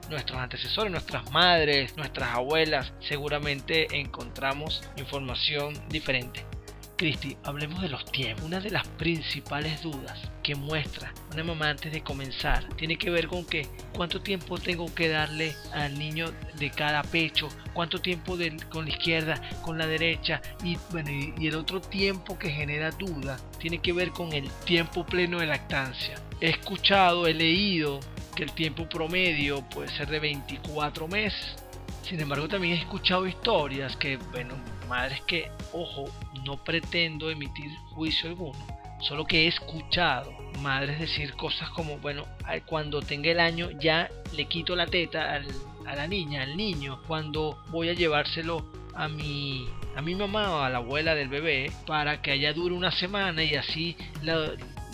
nuestros 0.10 0.40
antecesores, 0.40 0.92
nuestras 0.92 1.32
madres, 1.32 1.96
nuestras 1.96 2.34
abuelas, 2.34 2.92
seguramente 3.00 3.88
encontramos 3.92 4.82
información 4.98 5.74
diferente. 5.88 6.49
Cristi, 7.00 7.38
hablemos 7.46 7.82
de 7.82 7.88
los 7.88 8.04
tiempos. 8.12 8.44
Una 8.44 8.60
de 8.60 8.72
las 8.72 8.86
principales 8.86 9.82
dudas 9.82 10.20
que 10.44 10.54
muestra 10.54 11.14
una 11.32 11.46
mamá 11.46 11.70
antes 11.70 11.94
de 11.94 12.04
comenzar 12.04 12.68
tiene 12.76 12.98
que 12.98 13.10
ver 13.10 13.28
con 13.28 13.46
que 13.46 13.66
cuánto 13.94 14.22
tiempo 14.22 14.58
tengo 14.58 14.94
que 14.94 15.08
darle 15.08 15.56
al 15.72 15.98
niño 15.98 16.26
de 16.58 16.70
cada 16.70 17.02
pecho, 17.04 17.48
cuánto 17.74 18.02
tiempo 18.02 18.38
con 18.70 18.84
la 18.84 18.92
izquierda, 18.92 19.42
con 19.62 19.78
la 19.78 19.88
derecha 19.88 20.42
y 20.62 20.78
bueno 20.92 21.10
y, 21.10 21.48
el 21.48 21.56
otro 21.56 21.80
tiempo 21.80 22.38
que 22.38 22.50
genera 22.50 22.92
duda 22.92 23.38
tiene 23.60 23.78
que 23.78 23.94
ver 23.94 24.12
con 24.12 24.34
el 24.34 24.50
tiempo 24.66 25.06
pleno 25.06 25.40
de 25.40 25.48
lactancia. 25.48 26.16
He 26.42 26.50
escuchado, 26.50 27.28
he 27.28 27.34
leído 27.34 28.02
que 28.36 28.44
el 28.44 28.52
tiempo 28.52 28.90
promedio 28.90 29.62
puede 29.70 29.88
ser 29.88 30.10
de 30.10 30.20
24 30.20 31.08
meses. 31.08 31.56
Sin 32.04 32.20
embargo, 32.20 32.50
también 32.50 32.74
he 32.74 32.82
escuchado 32.82 33.26
historias 33.26 33.96
que, 33.96 34.18
bueno, 34.34 34.56
madres 34.90 35.22
que, 35.22 35.52
ojo, 35.72 36.06
no 36.44 36.58
pretendo 36.58 37.30
emitir 37.30 37.72
juicio 37.92 38.30
alguno, 38.30 38.60
solo 39.02 39.26
que 39.26 39.46
he 39.46 39.48
escuchado 39.48 40.34
madres 40.62 41.00
decir 41.00 41.34
cosas 41.36 41.70
como, 41.70 41.98
bueno, 42.00 42.26
cuando 42.66 43.02
tenga 43.02 43.32
el 43.32 43.40
año 43.40 43.70
ya 43.80 44.10
le 44.36 44.46
quito 44.46 44.76
la 44.76 44.88
teta 44.88 45.42
a 45.86 45.96
la 45.96 46.08
niña, 46.08 46.44
al 46.44 46.58
niño, 46.58 47.02
cuando 47.08 47.64
voy 47.70 47.90
a 47.90 47.94
llevárselo 47.94 48.66
a 48.96 49.08
mi, 49.08 49.66
a 49.96 50.02
mi 50.02 50.16
mamá 50.16 50.52
o 50.52 50.62
a 50.62 50.70
la 50.70 50.80
abuela 50.80 51.16
del 51.16 51.30
bebé 51.30 51.72
para 51.88 52.22
que 52.22 52.32
allá 52.32 52.52
dure 52.54 52.76
una 52.76 52.92
semana 52.92 53.44
y 53.44 53.56
así 53.56 53.96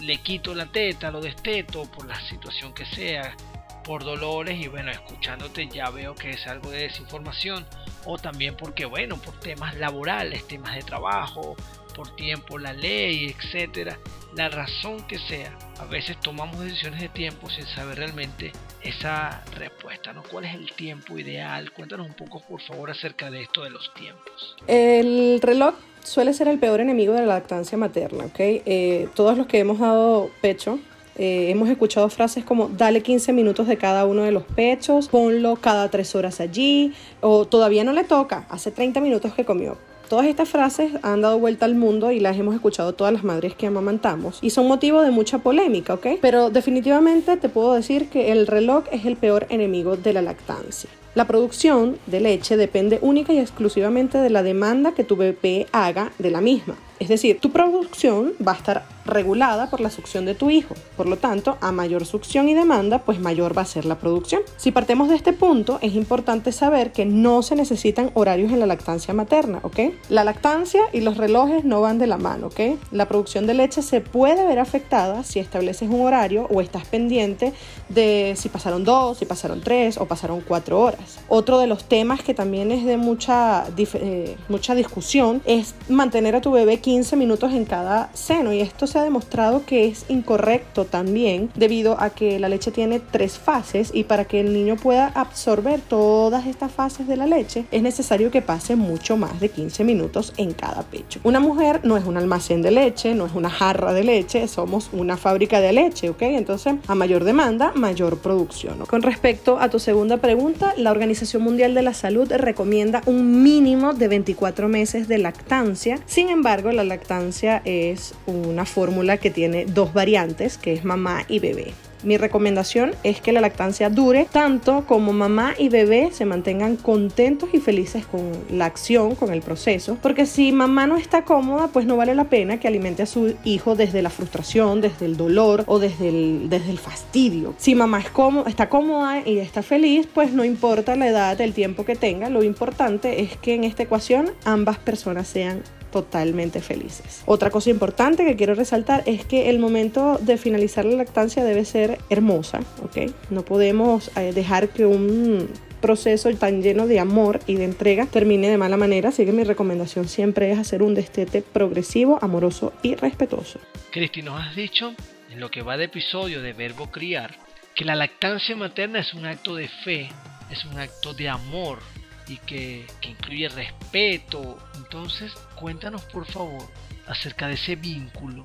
le 0.01 0.17
quito 0.17 0.53
la 0.53 0.67
teta, 0.67 1.09
lo 1.09 1.21
desteto 1.21 1.89
por 1.91 2.05
la 2.05 2.19
situación 2.29 2.73
que 2.73 2.85
sea, 2.85 3.35
por 3.83 4.03
dolores 4.03 4.59
y 4.59 4.67
bueno, 4.67 4.91
escuchándote 4.91 5.67
ya 5.67 5.89
veo 5.89 6.15
que 6.15 6.31
es 6.31 6.45
algo 6.47 6.69
de 6.69 6.83
desinformación 6.83 7.65
o 8.05 8.17
también 8.17 8.55
porque 8.55 8.85
bueno, 8.85 9.17
por 9.17 9.39
temas 9.39 9.75
laborales, 9.77 10.47
temas 10.47 10.75
de 10.75 10.83
trabajo, 10.83 11.55
por 11.95 12.15
tiempo, 12.15 12.57
la 12.57 12.74
ley, 12.74 13.33
etcétera, 13.38 13.97
la 14.35 14.50
razón 14.50 15.05
que 15.07 15.17
sea, 15.17 15.57
a 15.79 15.85
veces 15.85 16.19
tomamos 16.19 16.59
decisiones 16.59 17.00
de 17.00 17.09
tiempo 17.09 17.50
sin 17.50 17.65
saber 17.65 17.97
realmente 17.97 18.51
esa 18.81 19.43
respuesta, 19.55 20.12
¿no? 20.13 20.21
¿Cuál 20.24 20.45
es 20.45 20.53
el 20.55 20.71
tiempo 20.74 21.17
ideal? 21.17 21.71
Cuéntanos 21.71 22.07
un 22.07 22.13
poco, 22.13 22.41
por 22.41 22.62
favor, 22.62 22.91
acerca 22.91 23.31
de 23.31 23.43
esto 23.43 23.63
de 23.63 23.69
los 23.69 23.93
tiempos. 23.93 24.57
El 24.67 25.39
reloj 25.41 25.75
suele 26.03 26.33
ser 26.33 26.50
el 26.50 26.59
peor 26.59 26.81
enemigo 26.81 27.13
de 27.13 27.21
la 27.21 27.27
lactancia 27.27 27.77
materna, 27.77 28.25
¿ok? 28.25 28.39
Eh, 28.39 29.07
todos 29.15 29.38
los 29.38 29.47
que 29.47 29.59
hemos 29.59 29.79
dado 29.79 30.29
pecho 30.41 30.79
eh, 31.17 31.50
hemos 31.50 31.69
escuchado 31.69 32.10
frases 32.10 32.43
como 32.43 32.69
dale 32.69 33.01
15 33.01 33.34
minutos 33.34 33.67
de 33.67 33.77
cada 33.77 34.05
uno 34.05 34.24
de 34.24 34.31
los 34.31 34.43
pechos, 34.43 35.07
ponlo 35.07 35.55
cada 35.55 35.89
3 35.89 36.15
horas 36.15 36.39
allí, 36.39 36.93
o 37.22 37.45
todavía 37.45 37.84
no 37.84 37.93
le 37.93 38.03
toca, 38.03 38.45
hace 38.50 38.72
30 38.72 39.00
minutos 39.01 39.34
que 39.34 39.45
comió. 39.45 39.77
Todas 40.10 40.27
estas 40.27 40.50
frases 40.50 40.91
han 41.01 41.22
dado 41.22 41.39
vuelta 41.39 41.65
al 41.65 41.74
mundo 41.74 42.12
y 42.12 42.19
las 42.19 42.38
hemos 42.38 42.53
escuchado 42.53 42.93
todas 42.93 43.12
las 43.12 43.24
madres 43.24 43.55
que 43.55 43.65
amamantamos 43.65 44.38
y 44.41 44.51
son 44.51 44.67
motivo 44.67 45.01
de 45.01 45.10
mucha 45.10 45.39
polémica, 45.39 45.95
¿ok? 45.95 46.07
Pero 46.22 46.51
definitivamente 46.51 47.38
te 47.38 47.50
puedo 47.50 47.74
decir 47.74 48.10
que 48.10 48.31
el 48.31 48.45
reloj 48.45 48.84
es 48.91 49.05
el 49.05 49.15
peor 49.15 49.48
enemigo 49.50 49.98
de 49.98 50.13
la 50.13 50.22
lactancia. 50.22 50.89
La 51.15 51.25
producción 51.25 51.98
de 52.05 52.19
leche 52.19 52.55
depende 52.55 53.00
única 53.01 53.34
y 53.34 53.39
exclusivamente 53.39 54.19
de 54.19 54.29
la 54.29 54.43
demanda 54.43 54.91
que 54.91 55.03
tu 55.03 55.15
bebé 55.15 55.65
haga 55.72 56.12
de 56.19 56.29
la 56.29 56.41
misma. 56.41 56.75
Es 56.99 57.09
decir, 57.09 57.39
tu 57.39 57.51
producción 57.51 58.33
va 58.45 58.53
a 58.53 58.55
estar 58.55 58.85
regulada 59.05 59.69
por 59.69 59.81
la 59.81 59.89
succión 59.89 60.25
de 60.25 60.35
tu 60.35 60.49
hijo. 60.49 60.75
Por 60.97 61.07
lo 61.07 61.17
tanto, 61.17 61.57
a 61.61 61.71
mayor 61.71 62.05
succión 62.05 62.49
y 62.49 62.53
demanda, 62.53 62.99
pues 62.99 63.19
mayor 63.19 63.55
va 63.57 63.61
a 63.61 63.65
ser 63.65 63.85
la 63.85 63.99
producción. 63.99 64.41
Si 64.57 64.71
partemos 64.71 65.09
de 65.09 65.15
este 65.15 65.33
punto, 65.33 65.77
es 65.81 65.93
importante 65.93 66.51
saber 66.51 66.91
que 66.91 67.05
no 67.05 67.43
se 67.43 67.55
necesitan 67.55 68.11
horarios 68.13 68.51
en 68.51 68.59
la 68.59 68.65
lactancia 68.65 69.13
materna, 69.13 69.59
¿ok? 69.63 69.79
La 70.09 70.23
lactancia 70.23 70.81
y 70.91 71.01
los 71.01 71.17
relojes 71.17 71.63
no 71.65 71.81
van 71.81 71.99
de 71.99 72.07
la 72.07 72.17
mano, 72.17 72.47
¿ok? 72.47 72.79
La 72.91 73.07
producción 73.07 73.45
de 73.45 73.53
leche 73.53 73.81
se 73.81 74.01
puede 74.01 74.47
ver 74.47 74.59
afectada 74.59 75.23
si 75.23 75.39
estableces 75.39 75.89
un 75.89 76.01
horario 76.01 76.47
o 76.49 76.61
estás 76.61 76.85
pendiente 76.85 77.53
de 77.89 78.33
si 78.35 78.49
pasaron 78.49 78.83
dos, 78.83 79.19
si 79.19 79.25
pasaron 79.25 79.61
tres 79.61 79.97
o 79.97 80.05
pasaron 80.05 80.41
cuatro 80.41 80.79
horas. 80.79 81.19
Otro 81.27 81.59
de 81.59 81.67
los 81.67 81.83
temas 81.83 82.23
que 82.23 82.33
también 82.33 82.71
es 82.71 82.85
de 82.85 82.97
mucha, 82.97 83.65
eh, 83.77 84.35
mucha 84.49 84.73
discusión 84.73 85.41
es 85.45 85.75
mantener 85.89 86.35
a 86.35 86.41
tu 86.41 86.51
bebé 86.51 86.79
15 86.85 87.15
minutos 87.15 87.51
en 87.51 87.65
cada 87.65 88.11
seno 88.13 88.53
y 88.53 88.61
esto 88.61 88.85
se 88.85 88.99
ha 88.99 89.01
demostrado 89.01 89.65
que 89.65 89.87
es 89.87 90.05
incorrecto 90.07 90.85
también 90.85 91.49
debido 91.55 91.99
a 91.99 92.11
que 92.11 92.37
la 92.37 92.47
leche 92.47 92.69
tiene 92.69 92.99
tres 92.99 93.39
fases 93.39 93.89
y 93.91 94.03
para 94.03 94.25
que 94.25 94.39
el 94.39 94.53
niño 94.53 94.75
pueda 94.75 95.07
absorber 95.07 95.81
todas 95.81 96.45
estas 96.45 96.71
fases 96.71 97.07
de 97.07 97.17
la 97.17 97.25
leche 97.25 97.65
es 97.71 97.81
necesario 97.81 98.29
que 98.29 98.43
pase 98.43 98.75
mucho 98.75 99.17
más 99.17 99.39
de 99.39 99.49
15 99.49 99.83
minutos 99.83 100.31
en 100.37 100.53
cada 100.53 100.83
pecho. 100.83 101.19
Una 101.23 101.39
mujer 101.39 101.81
no 101.83 101.97
es 101.97 102.05
un 102.05 102.17
almacén 102.17 102.61
de 102.61 102.69
leche, 102.69 103.15
no 103.15 103.25
es 103.25 103.33
una 103.33 103.49
jarra 103.49 103.91
de 103.91 104.03
leche, 104.03 104.47
somos 104.47 104.91
una 104.93 105.17
fábrica 105.17 105.61
de 105.61 105.73
leche, 105.73 106.11
¿ok? 106.11 106.21
Entonces 106.21 106.75
a 106.85 106.93
mayor 106.93 107.23
demanda, 107.23 107.71
mayor 107.73 108.19
producción. 108.19 108.85
Con 108.85 109.01
respecto 109.01 109.57
a 109.59 109.69
tu 109.69 109.79
segunda 109.79 110.17
pregunta, 110.17 110.75
la 110.77 110.91
Organización 110.91 111.41
Mundial 111.41 111.73
de 111.73 111.81
la 111.81 111.95
Salud 111.95 112.31
recomienda 112.31 113.01
un 113.07 113.41
mínimo 113.41 113.95
de 113.95 114.07
24 114.07 114.67
meses 114.67 115.07
de 115.07 115.17
lactancia. 115.17 115.97
Sin 116.05 116.29
embargo, 116.29 116.75
la 116.75 116.84
lactancia 116.84 117.62
es 117.65 118.13
una 118.27 118.65
fórmula 118.65 119.17
que 119.17 119.32
tiene 119.32 119.65
dos 119.65 119.94
variantes, 119.94 120.58
que 120.58 120.74
es 120.74 120.86
mamá 120.86 121.25
y 121.27 121.39
bebé. 121.39 121.74
Mi 122.05 122.17
recomendación 122.17 122.91
es 123.01 123.20
que 123.20 123.32
la 123.32 123.41
lactancia 123.41 123.89
dure 123.89 124.27
tanto 124.32 124.86
como 124.86 125.12
mamá 125.12 125.55
y 125.58 125.70
bebé 125.70 126.10
se 126.12 126.24
mantengan 126.24 126.75
contentos 126.75 127.50
y 127.51 127.60
felices 127.60 128.05
con 128.05 128.29
la 128.51 128.65
acción, 128.65 129.15
con 129.15 129.34
el 129.34 129.41
proceso, 129.41 129.98
porque 130.03 130.27
si 130.27 130.51
mamá 130.51 130.86
no 130.86 130.98
está 130.98 131.25
cómoda, 131.25 131.70
pues 131.70 131.88
no 131.88 131.98
vale 131.98 132.13
la 132.13 132.25
pena 132.25 132.60
que 132.60 132.67
alimente 132.67 133.01
a 133.01 133.08
su 133.08 133.34
hijo 133.44 133.75
desde 133.75 134.03
la 134.03 134.12
frustración, 134.12 134.82
desde 134.82 135.08
el 135.08 135.17
dolor 135.17 135.63
o 135.65 135.79
desde 135.79 136.10
el, 136.10 136.48
desde 136.48 136.70
el 136.70 136.77
fastidio. 136.77 137.55
Si 137.58 137.74
mamá 137.74 138.00
es 138.00 138.12
está 138.46 138.70
cómoda 138.70 139.27
y 139.27 139.39
está 139.39 139.63
feliz, 139.63 140.08
pues 140.13 140.32
no 140.32 140.46
importa 140.46 140.96
la 140.96 141.08
edad, 141.08 141.41
el 141.41 141.53
tiempo 141.53 141.86
que 141.86 141.96
tenga, 141.96 142.29
lo 142.29 142.44
importante 142.44 143.22
es 143.24 143.36
que 143.38 143.55
en 143.55 143.63
esta 143.63 143.82
ecuación 143.82 144.29
ambas 144.44 144.77
personas 144.77 145.27
sean 145.27 145.63
totalmente 145.95 146.59
felices. 146.59 147.23
Otra 147.25 147.49
cosa 147.49 147.69
importante 147.69 148.25
que 148.25 148.35
quiero 148.35 148.53
resaltar 148.53 149.03
es 149.05 149.23
que 149.23 149.49
el 149.49 149.59
momento 149.59 150.17
de 150.19 150.35
finalizar 150.37 150.83
la 150.83 150.97
lactancia 150.97 151.41
debe 151.41 151.63
ser 151.63 151.99
hermosa, 152.09 152.59
¿ok? 152.83 153.13
No 153.29 153.45
podemos 153.45 154.11
eh, 154.17 154.33
dejar 154.33 154.67
que 154.67 154.85
un 154.85 155.47
proceso 155.79 156.29
tan 156.35 156.61
lleno 156.61 156.85
de 156.85 156.99
amor 156.99 157.39
y 157.47 157.55
de 157.55 157.63
entrega 157.63 158.07
termine 158.07 158.49
de 158.49 158.57
mala 158.57 158.75
manera, 158.75 159.07
así 159.07 159.23
que 159.23 159.31
mi 159.31 159.45
recomendación 159.45 160.09
siempre 160.09 160.51
es 160.51 160.59
hacer 160.59 160.83
un 160.83 160.95
destete 160.95 161.41
progresivo, 161.41 162.19
amoroso 162.21 162.73
y 162.83 162.95
respetuoso. 162.95 163.61
Cristi, 163.91 164.21
nos 164.21 164.41
has 164.41 164.53
dicho 164.53 164.93
en 165.31 165.39
lo 165.39 165.49
que 165.49 165.61
va 165.61 165.77
de 165.77 165.85
episodio 165.85 166.41
de 166.41 166.51
Verbo 166.51 166.91
Criar 166.91 167.37
que 167.73 167.85
la 167.85 167.95
lactancia 167.95 168.53
materna 168.57 168.99
es 168.99 169.13
un 169.13 169.25
acto 169.25 169.55
de 169.55 169.69
fe, 169.85 170.09
es 170.51 170.65
un 170.65 170.77
acto 170.77 171.13
de 171.13 171.29
amor, 171.29 171.79
y 172.27 172.38
que, 172.38 172.88
incluye 173.01 173.50
respeto. 173.50 174.58
Entonces, 174.75 175.34
cuéntanos 175.55 176.03
por 176.03 176.25
favor 176.25 176.67
acerca 177.08 177.48
de 177.48 177.53
ese 177.53 177.75
vínculo 177.75 178.44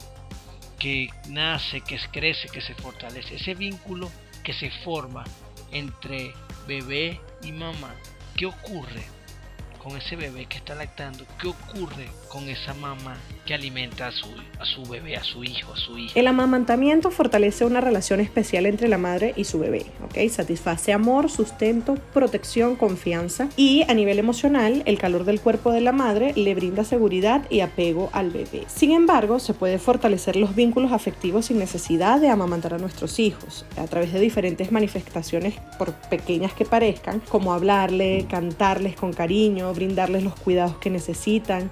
que 0.79 1.09
nace, 1.29 1.81
que 1.81 1.99
crece, 2.11 2.49
que 2.49 2.61
se 2.61 2.75
fortalece, 2.75 3.37
ese 3.37 3.55
vínculo 3.55 4.11
que 4.43 4.53
se 4.53 4.71
forma 4.71 5.25
entre 5.73 6.33
bebé 6.67 7.21
y 7.43 7.53
mamá. 7.53 7.95
¿Qué 8.37 8.47
ocurre 8.47 9.05
con 9.83 9.97
ese 9.97 10.17
bebé 10.17 10.47
que 10.47 10.59
está 10.59 10.75
lactando? 10.75 11.27
¿Qué 11.39 11.49
ocurre 11.49 12.09
con 12.31 12.49
esa 12.49 12.73
mamá 12.75 13.17
que 13.45 13.55
alimenta 13.55 14.07
a 14.07 14.13
su, 14.13 14.29
a 14.61 14.65
su 14.65 14.89
bebé, 14.89 15.17
a 15.17 15.25
su 15.25 15.43
hijo, 15.43 15.73
a 15.73 15.77
su 15.77 15.99
hija? 15.99 16.19
El 16.19 16.29
amamantamiento 16.29 17.11
fortalece 17.11 17.65
una 17.65 17.81
relación 17.81 18.21
especial 18.21 18.67
entre 18.67 18.89
la 18.89 18.99
madre 18.99 19.35
y 19.37 19.45
su 19.45 19.59
bebé, 19.59 19.87
¿ok? 20.05 20.31
Satisface 20.31 20.93
amor, 20.93 21.31
sustento, 21.31 21.97
protección, 22.15 22.77
confianza 22.77 23.49
y 23.57 23.83
a 23.89 23.95
nivel 23.95 24.19
emocional, 24.19 24.83
el 24.87 24.99
calor 24.99 25.25
del 25.25 25.41
cuerpo 25.41 25.73
de 25.73 25.81
la 25.81 25.93
madre 25.93 26.33
le 26.37 26.55
brinda 26.55 26.85
seguridad 26.85 27.43
y 27.51 27.61
apego 27.61 28.11
al 28.13 28.31
bebé. 28.31 28.65
Sin 28.69 28.93
embargo, 28.93 29.41
se 29.41 29.53
puede 29.53 29.79
fortalecer 29.79 30.37
los 30.37 30.55
vínculos 30.55 30.93
afectivos 30.93 31.47
sin 31.47 31.59
necesidad 31.59 32.21
de 32.21 32.29
amamantar 32.29 32.75
a 32.75 32.79
nuestros 32.79 33.19
hijos 33.19 33.67
a 33.77 33.87
través 33.87 34.13
de 34.13 34.21
diferentes 34.21 34.71
manifestaciones, 34.71 35.55
por 35.79 35.93
pequeñas 35.95 36.53
que 36.53 36.65
parezcan, 36.65 37.21
como 37.29 37.53
hablarle, 37.53 38.27
cantarles 38.31 38.95
con 38.95 39.13
cariño, 39.13 39.75
brindarles 39.75 40.23
los 40.23 40.37
cuidados 40.37 40.77
que 40.77 40.91
necesitan, 40.91 41.71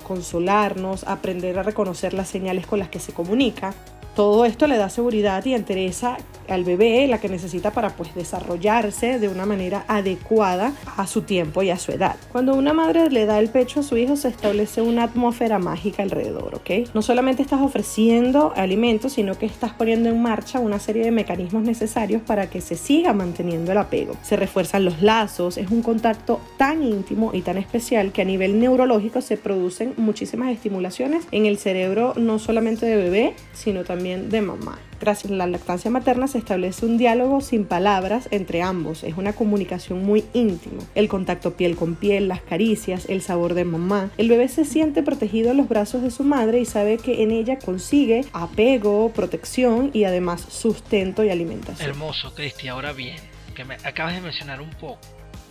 consolarnos, 0.00 1.04
aprender 1.04 1.58
a 1.58 1.62
reconocer 1.62 2.14
las 2.14 2.28
señales 2.28 2.66
con 2.66 2.78
las 2.78 2.88
que 2.88 2.98
se 2.98 3.12
comunica. 3.12 3.74
Todo 4.14 4.44
esto 4.44 4.66
le 4.66 4.76
da 4.76 4.90
seguridad 4.90 5.44
y 5.46 5.54
entereza 5.54 6.18
al 6.48 6.64
bebé, 6.64 7.06
la 7.06 7.18
que 7.18 7.28
necesita 7.28 7.70
para 7.70 7.90
pues 7.90 8.14
desarrollarse 8.14 9.18
de 9.18 9.28
una 9.28 9.46
manera 9.46 9.84
adecuada 9.88 10.72
a 10.96 11.06
su 11.06 11.22
tiempo 11.22 11.62
y 11.62 11.70
a 11.70 11.78
su 11.78 11.92
edad. 11.92 12.16
Cuando 12.30 12.54
una 12.54 12.72
madre 12.72 13.08
le 13.10 13.26
da 13.26 13.38
el 13.38 13.48
pecho 13.48 13.80
a 13.80 13.82
su 13.82 13.96
hijo 13.96 14.16
se 14.16 14.28
establece 14.28 14.82
una 14.82 15.04
atmósfera 15.04 15.58
mágica 15.58 16.02
alrededor, 16.02 16.54
¿ok? 16.54 16.92
No 16.94 17.00
solamente 17.00 17.42
estás 17.42 17.60
ofreciendo 17.60 18.52
alimentos, 18.54 19.14
sino 19.14 19.38
que 19.38 19.46
estás 19.46 19.72
poniendo 19.72 20.08
en 20.08 20.20
marcha 20.20 20.58
una 20.58 20.78
serie 20.78 21.04
de 21.04 21.10
mecanismos 21.10 21.62
necesarios 21.62 22.22
para 22.22 22.50
que 22.50 22.60
se 22.60 22.76
siga 22.76 23.12
manteniendo 23.12 23.72
el 23.72 23.78
apego. 23.78 24.14
Se 24.22 24.36
refuerzan 24.36 24.84
los 24.84 25.00
lazos, 25.00 25.56
es 25.56 25.70
un 25.70 25.82
contacto 25.82 26.40
tan 26.58 26.82
íntimo 26.82 27.30
y 27.32 27.42
tan 27.42 27.56
especial 27.56 28.12
que 28.12 28.22
a 28.22 28.26
nivel 28.26 28.60
neurológico 28.60 29.20
se 29.20 29.36
producen 29.36 29.94
muchísimas 29.96 30.50
estimulaciones 30.50 31.24
en 31.30 31.46
el 31.46 31.58
cerebro 31.58 32.12
no 32.16 32.38
solamente 32.38 32.86
de 32.86 32.96
bebé, 32.96 33.34
sino 33.52 33.84
también 33.84 34.01
de 34.02 34.40
mamá. 34.42 34.78
A 35.04 35.28
la 35.30 35.46
lactancia 35.48 35.90
materna 35.90 36.28
se 36.28 36.38
establece 36.38 36.86
un 36.86 36.96
diálogo 36.96 37.40
sin 37.40 37.64
palabras 37.64 38.28
entre 38.30 38.62
ambos. 38.62 39.02
Es 39.02 39.16
una 39.16 39.32
comunicación 39.32 40.04
muy 40.04 40.24
íntima. 40.32 40.82
El 40.94 41.08
contacto 41.08 41.56
piel 41.56 41.74
con 41.74 41.96
piel, 41.96 42.28
las 42.28 42.40
caricias, 42.40 43.06
el 43.08 43.20
sabor 43.20 43.54
de 43.54 43.64
mamá. 43.64 44.10
El 44.16 44.28
bebé 44.28 44.46
se 44.48 44.64
siente 44.64 45.02
protegido 45.02 45.50
en 45.50 45.56
los 45.56 45.68
brazos 45.68 46.02
de 46.02 46.12
su 46.12 46.22
madre 46.22 46.60
y 46.60 46.64
sabe 46.64 46.98
que 46.98 47.22
en 47.24 47.32
ella 47.32 47.58
consigue 47.58 48.24
apego, 48.32 49.10
protección 49.12 49.90
y 49.92 50.04
además 50.04 50.46
sustento 50.48 51.24
y 51.24 51.30
alimentación. 51.30 51.90
Hermoso, 51.90 52.32
Cristi. 52.34 52.68
Ahora 52.68 52.92
bien, 52.92 53.16
que 53.56 53.64
me 53.64 53.74
acabas 53.84 54.14
de 54.14 54.20
mencionar 54.20 54.60
un 54.60 54.70
poco. 54.70 55.00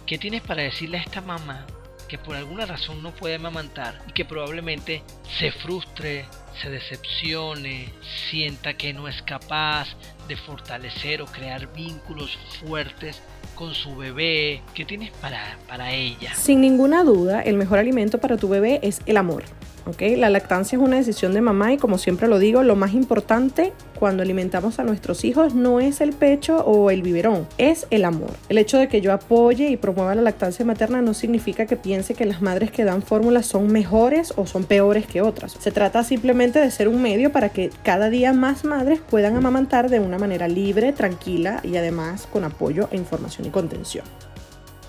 ¿Qué 0.05 0.17
tienes 0.17 0.41
para 0.41 0.63
decirle 0.63 0.97
a 0.97 1.01
esta 1.01 1.19
mamá 1.19 1.65
que 2.11 2.17
por 2.17 2.35
alguna 2.35 2.65
razón 2.65 3.01
no 3.01 3.11
puede 3.11 3.35
amamantar 3.35 3.97
y 4.05 4.11
que 4.11 4.25
probablemente 4.25 5.01
se 5.39 5.49
frustre, 5.49 6.25
se 6.61 6.69
decepcione, 6.69 7.87
sienta 8.29 8.73
que 8.73 8.91
no 8.91 9.07
es 9.07 9.21
capaz 9.21 9.87
de 10.27 10.35
fortalecer 10.35 11.21
o 11.21 11.25
crear 11.25 11.73
vínculos 11.73 12.37
fuertes 12.59 13.21
con 13.55 13.73
su 13.73 13.95
bebé. 13.95 14.61
¿Qué 14.73 14.83
tienes 14.83 15.11
para, 15.21 15.57
para 15.69 15.93
ella? 15.93 16.35
Sin 16.35 16.59
ninguna 16.59 17.05
duda, 17.05 17.43
el 17.43 17.55
mejor 17.55 17.79
alimento 17.79 18.17
para 18.17 18.35
tu 18.35 18.49
bebé 18.49 18.81
es 18.83 18.99
el 19.05 19.15
amor. 19.15 19.45
La 19.99 20.29
lactancia 20.29 20.77
es 20.77 20.83
una 20.83 20.97
decisión 20.97 21.33
de 21.33 21.41
mamá 21.41 21.73
y 21.73 21.77
como 21.77 21.97
siempre 21.97 22.27
lo 22.27 22.39
digo, 22.39 22.63
lo 22.63 22.75
más 22.75 22.93
importante 22.93 23.73
cuando 23.99 24.23
alimentamos 24.23 24.79
a 24.79 24.83
nuestros 24.83 25.23
hijos 25.25 25.53
no 25.53 25.79
es 25.79 26.01
el 26.01 26.13
pecho 26.13 26.57
o 26.65 26.89
el 26.89 27.03
biberón, 27.03 27.47
es 27.59 27.85
el 27.91 28.03
amor. 28.03 28.31
El 28.49 28.57
hecho 28.57 28.77
de 28.77 28.87
que 28.87 28.99
yo 28.99 29.13
apoye 29.13 29.69
y 29.69 29.77
promueva 29.77 30.15
la 30.15 30.23
lactancia 30.23 30.65
materna 30.65 31.01
no 31.01 31.13
significa 31.13 31.67
que 31.67 31.75
piense 31.75 32.15
que 32.15 32.25
las 32.25 32.41
madres 32.41 32.71
que 32.71 32.83
dan 32.83 33.03
fórmulas 33.03 33.45
son 33.45 33.71
mejores 33.71 34.33
o 34.37 34.47
son 34.47 34.63
peores 34.63 35.05
que 35.05 35.21
otras. 35.21 35.55
Se 35.59 35.71
trata 35.71 36.03
simplemente 36.03 36.59
de 36.59 36.71
ser 36.71 36.87
un 36.87 37.01
medio 37.01 37.31
para 37.31 37.49
que 37.49 37.69
cada 37.83 38.09
día 38.09 38.33
más 38.33 38.65
madres 38.65 39.01
puedan 39.07 39.35
amamantar 39.35 39.89
de 39.89 39.99
una 39.99 40.17
manera 40.17 40.47
libre, 40.47 40.93
tranquila 40.93 41.59
y 41.63 41.75
además 41.75 42.27
con 42.31 42.43
apoyo 42.43 42.87
e 42.91 42.97
información 42.97 43.45
y 43.45 43.49
contención. 43.51 44.05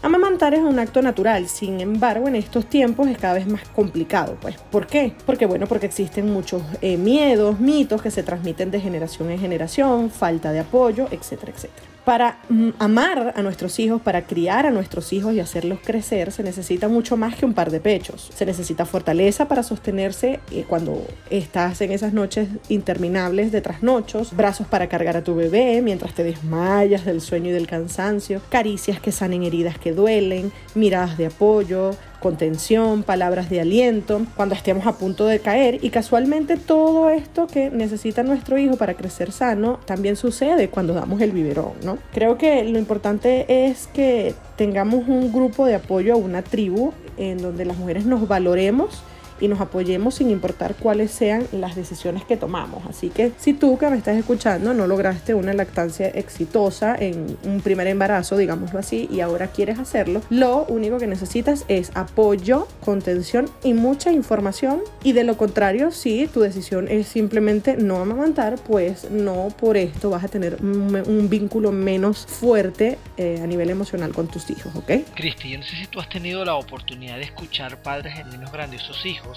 Amamantar 0.05 0.53
es 0.53 0.61
un 0.61 0.81
acto 0.81 1.01
natural, 1.01 1.47
sin 1.49 1.81
embargo 1.81 2.27
en 2.27 2.35
estos 2.35 2.67
tiempos 2.67 3.07
es 3.07 3.19
cada 3.19 3.35
vez 3.35 3.47
más 3.47 3.69
complicado. 3.69 4.37
Pues, 4.41 4.57
¿Por 4.57 4.89
qué? 4.89 5.13
Porque 5.25 5.47
bueno, 5.47 5.69
porque 5.69 5.87
existen 5.87 6.33
muchos 6.33 6.61
eh, 6.81 6.97
miedos, 6.97 7.61
mitos 7.61 8.03
que 8.03 8.11
se 8.11 8.25
transmiten 8.25 8.73
de 8.73 8.81
generación 8.81 9.31
en 9.31 9.39
generación, 9.39 10.11
falta 10.11 10.51
de 10.51 10.59
apoyo, 10.59 11.07
etcétera, 11.13 11.53
etcétera. 11.53 11.92
Para 12.05 12.39
mm, 12.49 12.71
amar 12.81 13.33
a 13.37 13.43
nuestros 13.43 13.79
hijos, 13.79 14.03
para 14.03 14.27
criar 14.27 14.67
a 14.67 14.71
nuestros 14.71 15.13
hijos 15.13 15.35
y 15.35 15.41
hacerlos 15.41 15.79
crecer, 15.85 16.33
se 16.33 16.43
necesita 16.43 16.89
mucho 16.89 17.17
más 17.17 17.37
que 17.37 17.47
un 17.47 17.55
par 17.55 17.71
de 17.71 17.79
pechos. 17.79 18.31
Se 18.35 18.45
necesita 18.45 18.87
fortaleza 18.87 19.47
para 19.47 19.63
sostenerse 19.63 20.41
eh, 20.51 20.65
cuando 20.67 21.07
estás 21.31 21.81
en 21.81 21.93
esas 21.93 22.13
noches 22.13 22.49
interminables 22.69 23.53
de 23.53 23.61
trasnochos, 23.61 24.35
brazos 24.35 24.67
para 24.67 24.89
cargar 24.89 25.17
a 25.17 25.23
tu 25.23 25.37
bebé 25.37 25.81
mientras 25.81 26.13
te 26.13 26.25
desmayas 26.25 27.05
del 27.05 27.21
sueño 27.21 27.51
y 27.51 27.53
del 27.53 27.69
cansancio, 27.69 28.41
caricias 28.49 29.01
que 29.01 29.13
sanen 29.13 29.45
heridas 29.45 29.79
que 29.79 29.93
duelen, 29.93 30.51
miradas 30.75 31.17
de 31.17 31.27
apoyo, 31.27 31.93
contención, 32.23 33.03
palabras 33.03 33.51
de 33.51 33.61
aliento, 33.61 34.23
cuando 34.37 34.55
estemos 34.55 34.87
a 34.87 34.93
punto 34.93 35.27
de 35.27 35.41
caer 35.41 35.79
y 35.83 35.91
casualmente 35.91 36.57
todo 36.57 37.11
esto 37.11 37.47
que 37.47 37.71
necesita 37.71 38.23
nuestro 38.23 38.57
hijo 38.57 38.77
para 38.77 38.95
crecer 38.95 39.33
sano 39.33 39.79
también 39.85 40.17
sucede 40.17 40.69
cuando 40.69 40.95
damos 40.95 41.21
el 41.21 41.33
biberón, 41.33 41.73
¿no? 41.85 41.99
Creo 42.15 42.39
que 42.39 42.65
lo 42.65 42.79
importante 42.79 43.67
es 43.67 43.89
que 43.89 44.35
tengamos 44.57 45.07
un 45.09 45.33
grupo 45.33 45.67
de 45.67 45.75
apoyo, 45.75 46.17
una 46.17 46.43
tribu 46.43 46.93
en 47.19 47.39
donde 47.39 47.65
las 47.65 47.77
mujeres 47.77 48.07
nos 48.07 48.27
valoremos 48.27 49.03
y 49.43 49.49
nos 49.49 49.61
apoyemos 49.61 50.15
sin 50.15 50.31
importar 50.31 50.77
cuáles 50.77 51.11
sean 51.11 51.47
las 51.51 51.75
decisiones 51.75 52.25
que 52.25 52.37
tomamos. 52.37 52.87
Así 52.89 53.11
que 53.11 53.33
si 53.39 53.53
tú 53.53 53.77
que 53.77 53.91
me 53.91 53.97
estás 53.97 54.17
escuchando 54.17 54.73
no 54.73 54.87
lograste 54.87 55.35
una 55.35 55.53
lactancia 55.53 56.07
exitosa 56.07 56.95
en 56.97 57.37
un 57.43 57.61
primer 57.61 57.89
embarazo, 57.89 58.37
digámoslo 58.37 58.79
así, 58.79 59.09
y 59.11 59.21
ahora 59.21 59.49
quieres 59.49 59.81
hacerlo, 59.81 60.23
lo 60.31 60.65
único 60.67 60.99
que 60.99 61.09
necesitas 61.09 61.65
es 61.67 61.91
apoyo, 61.95 62.69
contención 62.85 63.51
y 63.65 63.75
mucha 63.75 64.13
información. 64.13 64.81
Y 65.03 65.13
de 65.13 65.25
lo 65.25 65.37
contrario, 65.37 65.91
si 65.91 66.29
tu 66.29 66.41
decisión 66.41 66.87
es 66.87 67.09
simplemente 67.09 67.77
no 67.77 67.97
amamantar, 67.97 68.61
pues 68.61 69.11
no 69.11 69.49
por 69.59 69.77
esto 69.77 70.11
vas 70.11 70.23
a 70.23 70.29
tener 70.29 70.59
un, 70.63 71.29
vínculo 71.33 71.73
menos 71.73 72.27
fuerte 72.27 72.99
eh, 73.17 73.41
a 73.43 73.47
nivel 73.47 73.71
emocional 73.71 74.13
con 74.13 74.29
tus 74.29 74.51
hijos, 74.51 74.75
¿ok? 74.77 74.91
Cristi, 75.15 75.51
yo 75.51 75.59
no 75.59 75.65
sé 75.65 75.77
si 75.77 75.87
tú 75.87 75.99
has 75.99 76.09
tenido 76.09 76.45
la 76.45 76.55
oportunidad 76.55 77.17
de 77.17 77.23
escuchar 77.23 77.81
padres 77.83 78.19
en 78.19 78.29
niños 78.31 78.53
grandes, 78.53 78.83
sus 78.83 79.05
hijos 79.07 79.32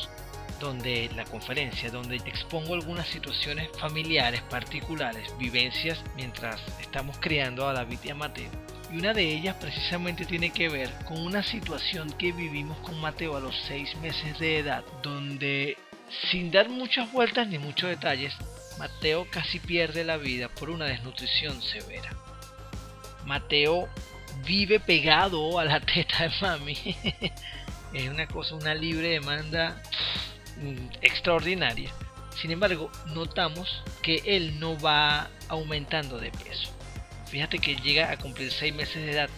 donde 0.59 1.09
la 1.15 1.25
conferencia, 1.25 1.89
donde 1.89 2.17
expongo 2.17 2.73
algunas 2.73 3.07
situaciones 3.07 3.69
familiares 3.77 4.41
particulares, 4.43 5.33
vivencias 5.37 6.01
mientras 6.15 6.61
estamos 6.79 7.17
criando 7.19 7.67
a 7.67 7.73
David 7.73 7.99
y 8.03 8.09
a 8.09 8.15
Mateo. 8.15 8.49
Y 8.91 8.97
una 8.97 9.13
de 9.13 9.23
ellas 9.23 9.55
precisamente 9.59 10.25
tiene 10.25 10.51
que 10.51 10.69
ver 10.69 10.89
con 11.05 11.19
una 11.19 11.43
situación 11.43 12.11
que 12.13 12.31
vivimos 12.31 12.77
con 12.79 12.99
Mateo 13.01 13.35
a 13.35 13.39
los 13.39 13.55
seis 13.67 13.95
meses 13.97 14.39
de 14.39 14.59
edad, 14.59 14.83
donde 15.01 15.77
sin 16.31 16.51
dar 16.51 16.69
muchas 16.69 17.11
vueltas 17.11 17.47
ni 17.47 17.57
muchos 17.57 17.89
detalles, 17.89 18.33
Mateo 18.77 19.27
casi 19.29 19.59
pierde 19.59 20.03
la 20.03 20.17
vida 20.17 20.49
por 20.49 20.69
una 20.69 20.85
desnutrición 20.85 21.61
severa. 21.61 22.11
Mateo 23.25 23.89
vive 24.45 24.79
pegado 24.79 25.57
a 25.59 25.65
la 25.65 25.79
teta 25.79 26.23
de 26.23 26.31
mami 26.41 26.77
es 27.95 28.09
una 28.09 28.27
cosa, 28.27 28.55
una 28.55 28.73
libre 28.73 29.09
demanda 29.09 29.81
mm, 30.57 30.97
extraordinaria. 31.01 31.91
Sin 32.41 32.51
embargo, 32.51 32.91
notamos 33.13 33.81
que 34.01 34.21
él 34.25 34.59
no 34.59 34.77
va 34.79 35.29
aumentando 35.47 36.19
de 36.19 36.31
peso. 36.31 36.69
Fíjate 37.27 37.59
que 37.59 37.75
llega 37.77 38.11
a 38.11 38.17
cumplir 38.17 38.51
6 38.51 38.75
meses 38.75 38.95
de 38.95 39.11
edad 39.11 39.29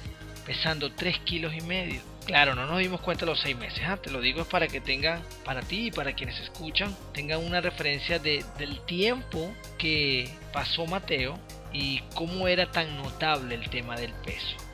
pesando 0.45 0.91
3 0.91 1.19
kilos 1.19 1.53
y 1.53 1.61
medio. 1.61 2.01
Claro, 2.25 2.55
no 2.55 2.65
nos 2.65 2.79
dimos 2.79 2.99
cuenta 3.01 3.25
los 3.25 3.39
6 3.41 3.55
meses. 3.55 3.81
¿ah? 3.85 3.97
Te 3.97 4.09
lo 4.09 4.19
digo 4.19 4.41
es 4.41 4.47
para 4.47 4.67
que 4.67 4.81
tengan, 4.81 5.21
para 5.45 5.61
ti 5.61 5.87
y 5.87 5.91
para 5.91 6.13
quienes 6.13 6.39
escuchan, 6.39 6.95
tengan 7.13 7.45
una 7.45 7.61
referencia 7.61 8.19
de, 8.19 8.43
del 8.57 8.79
tiempo 8.85 9.53
que 9.77 10.29
pasó 10.51 10.85
Mateo 10.87 11.39
y 11.71 12.01
cómo 12.15 12.47
era 12.47 12.71
tan 12.71 12.97
notable 12.97 13.55
el 13.55 13.69
tema 13.69 13.95
del 13.95 14.13
peso 14.25 14.66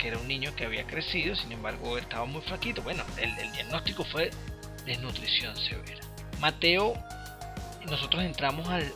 que 0.00 0.08
era 0.08 0.18
un 0.18 0.26
niño 0.26 0.54
que 0.56 0.64
había 0.64 0.86
crecido, 0.86 1.36
sin 1.36 1.52
embargo 1.52 1.98
estaba 1.98 2.24
muy 2.24 2.40
flaquito. 2.40 2.82
Bueno, 2.82 3.04
el, 3.18 3.34
diagnóstico 3.52 4.04
fue 4.04 4.30
desnutrición 4.86 5.54
severa. 5.56 6.00
Mateo, 6.40 6.94
nosotros 7.86 8.24
entramos 8.24 8.66
al, 8.68 8.90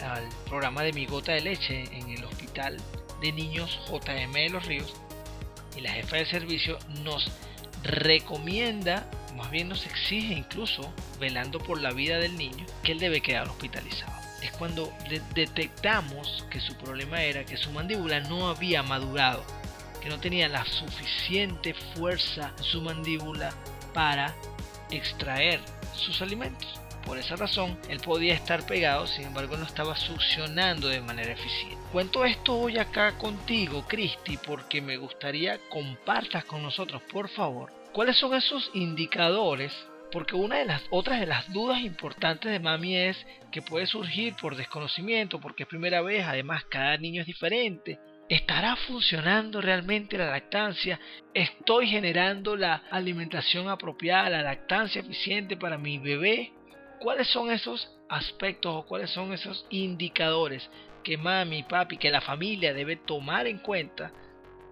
programa 0.47 0.83
de 0.83 0.93
mi 0.93 1.05
gota 1.07 1.33
de 1.33 1.43
leche 1.43 1.85
en 1.93 2.09
el 2.09 2.25
hospital 2.25 2.79
de 3.21 3.33
niños 3.33 3.79
JM 3.91 4.33
de 4.33 4.49
los 4.49 4.65
Ríos 4.65 4.95
y 5.77 5.83
la 5.83 5.93
jefa 5.93 6.17
de 6.17 6.27
servicio 6.27 6.79
nos 7.03 7.31
recomienda, 7.83 9.07
más 9.37 9.51
bien 9.51 9.69
nos 9.69 9.85
exige 9.85 10.33
incluso, 10.33 10.91
velando 11.21 11.59
por 11.59 11.83
la 11.83 11.91
vida 11.91 12.19
del 12.19 12.37
niño, 12.37 12.65
que 12.83 12.93
él 12.93 12.99
debe 12.99 13.21
quedar 13.21 13.49
hospitalizado. 13.49 14.13
Es 14.43 14.53
cuando 14.53 14.91
detectamos 15.35 16.47
que 16.51 16.61
su 16.61 16.75
problema 16.77 17.23
era 17.23 17.45
que 17.45 17.57
su 17.57 17.71
mandíbula 17.73 18.21
no 18.21 18.49
había 18.49 18.83
madurado 18.83 19.45
que 20.05 20.11
no 20.11 20.21
tenía 20.21 20.51
la 20.51 20.67
suficiente 20.67 21.73
fuerza 21.73 22.53
en 22.59 22.65
su 22.65 22.83
mandíbula 22.83 23.55
para 23.95 24.35
extraer 24.91 25.61
sus 25.95 26.21
alimentos. 26.21 26.79
Por 27.07 27.17
esa 27.17 27.37
razón, 27.37 27.79
él 27.89 28.01
podía 28.01 28.35
estar 28.35 28.67
pegado, 28.67 29.07
sin 29.07 29.25
embargo 29.25 29.57
no 29.57 29.65
estaba 29.65 29.97
succionando 29.97 30.89
de 30.89 31.01
manera 31.01 31.33
eficiente. 31.33 31.79
Cuento 31.91 32.27
esto 32.27 32.55
hoy 32.55 32.77
acá 32.77 33.17
contigo, 33.17 33.87
Cristi, 33.89 34.37
porque 34.37 34.83
me 34.83 34.99
gustaría 34.99 35.59
compartas 35.71 36.45
con 36.45 36.63
nosotros, 36.63 37.01
por 37.11 37.31
favor, 37.31 37.73
cuáles 37.95 38.17
son 38.19 38.35
esos 38.35 38.71
indicadores 38.75 39.73
porque 40.13 40.37
una 40.37 40.59
de 40.59 40.65
las 40.65 40.81
otras 40.91 41.19
de 41.19 41.27
las 41.27 41.53
dudas 41.53 41.81
importantes 41.81 42.53
de 42.53 42.61
mami 42.61 42.95
es 42.95 43.27
que 43.51 43.63
puede 43.63 43.87
surgir 43.87 44.37
por 44.41 44.55
desconocimiento, 44.55 45.41
porque 45.41 45.65
es 45.65 45.69
primera 45.69 46.03
vez, 46.03 46.25
además 46.25 46.63
cada 46.67 46.97
niño 46.99 47.23
es 47.23 47.27
diferente, 47.27 47.99
¿Estará 48.29 48.75
funcionando 48.77 49.61
realmente 49.61 50.17
la 50.17 50.31
lactancia? 50.31 50.99
¿Estoy 51.35 51.89
generando 51.89 52.57
la 52.57 52.83
alimentación 52.91 53.69
apropiada, 53.69 54.31
la 54.31 54.43
lactancia 54.43 55.03
eficiente 55.03 55.59
para 55.59 55.77
mi 55.77 55.99
bebé? 55.99 56.53
¿Cuáles 57.01 57.29
son 57.29 57.51
esos 57.51 57.91
aspectos 58.09 58.75
o 58.75 58.87
cuáles 58.87 59.11
son 59.11 59.35
esos 59.35 59.67
indicadores 59.69 60.71
que 61.03 61.19
mami, 61.19 61.65
papi, 61.65 61.99
que 61.99 62.11
la 62.11 62.23
familia 62.23 62.73
debe 62.73 62.97
tomar 62.97 63.47
en 63.47 63.59
cuenta 63.59 64.11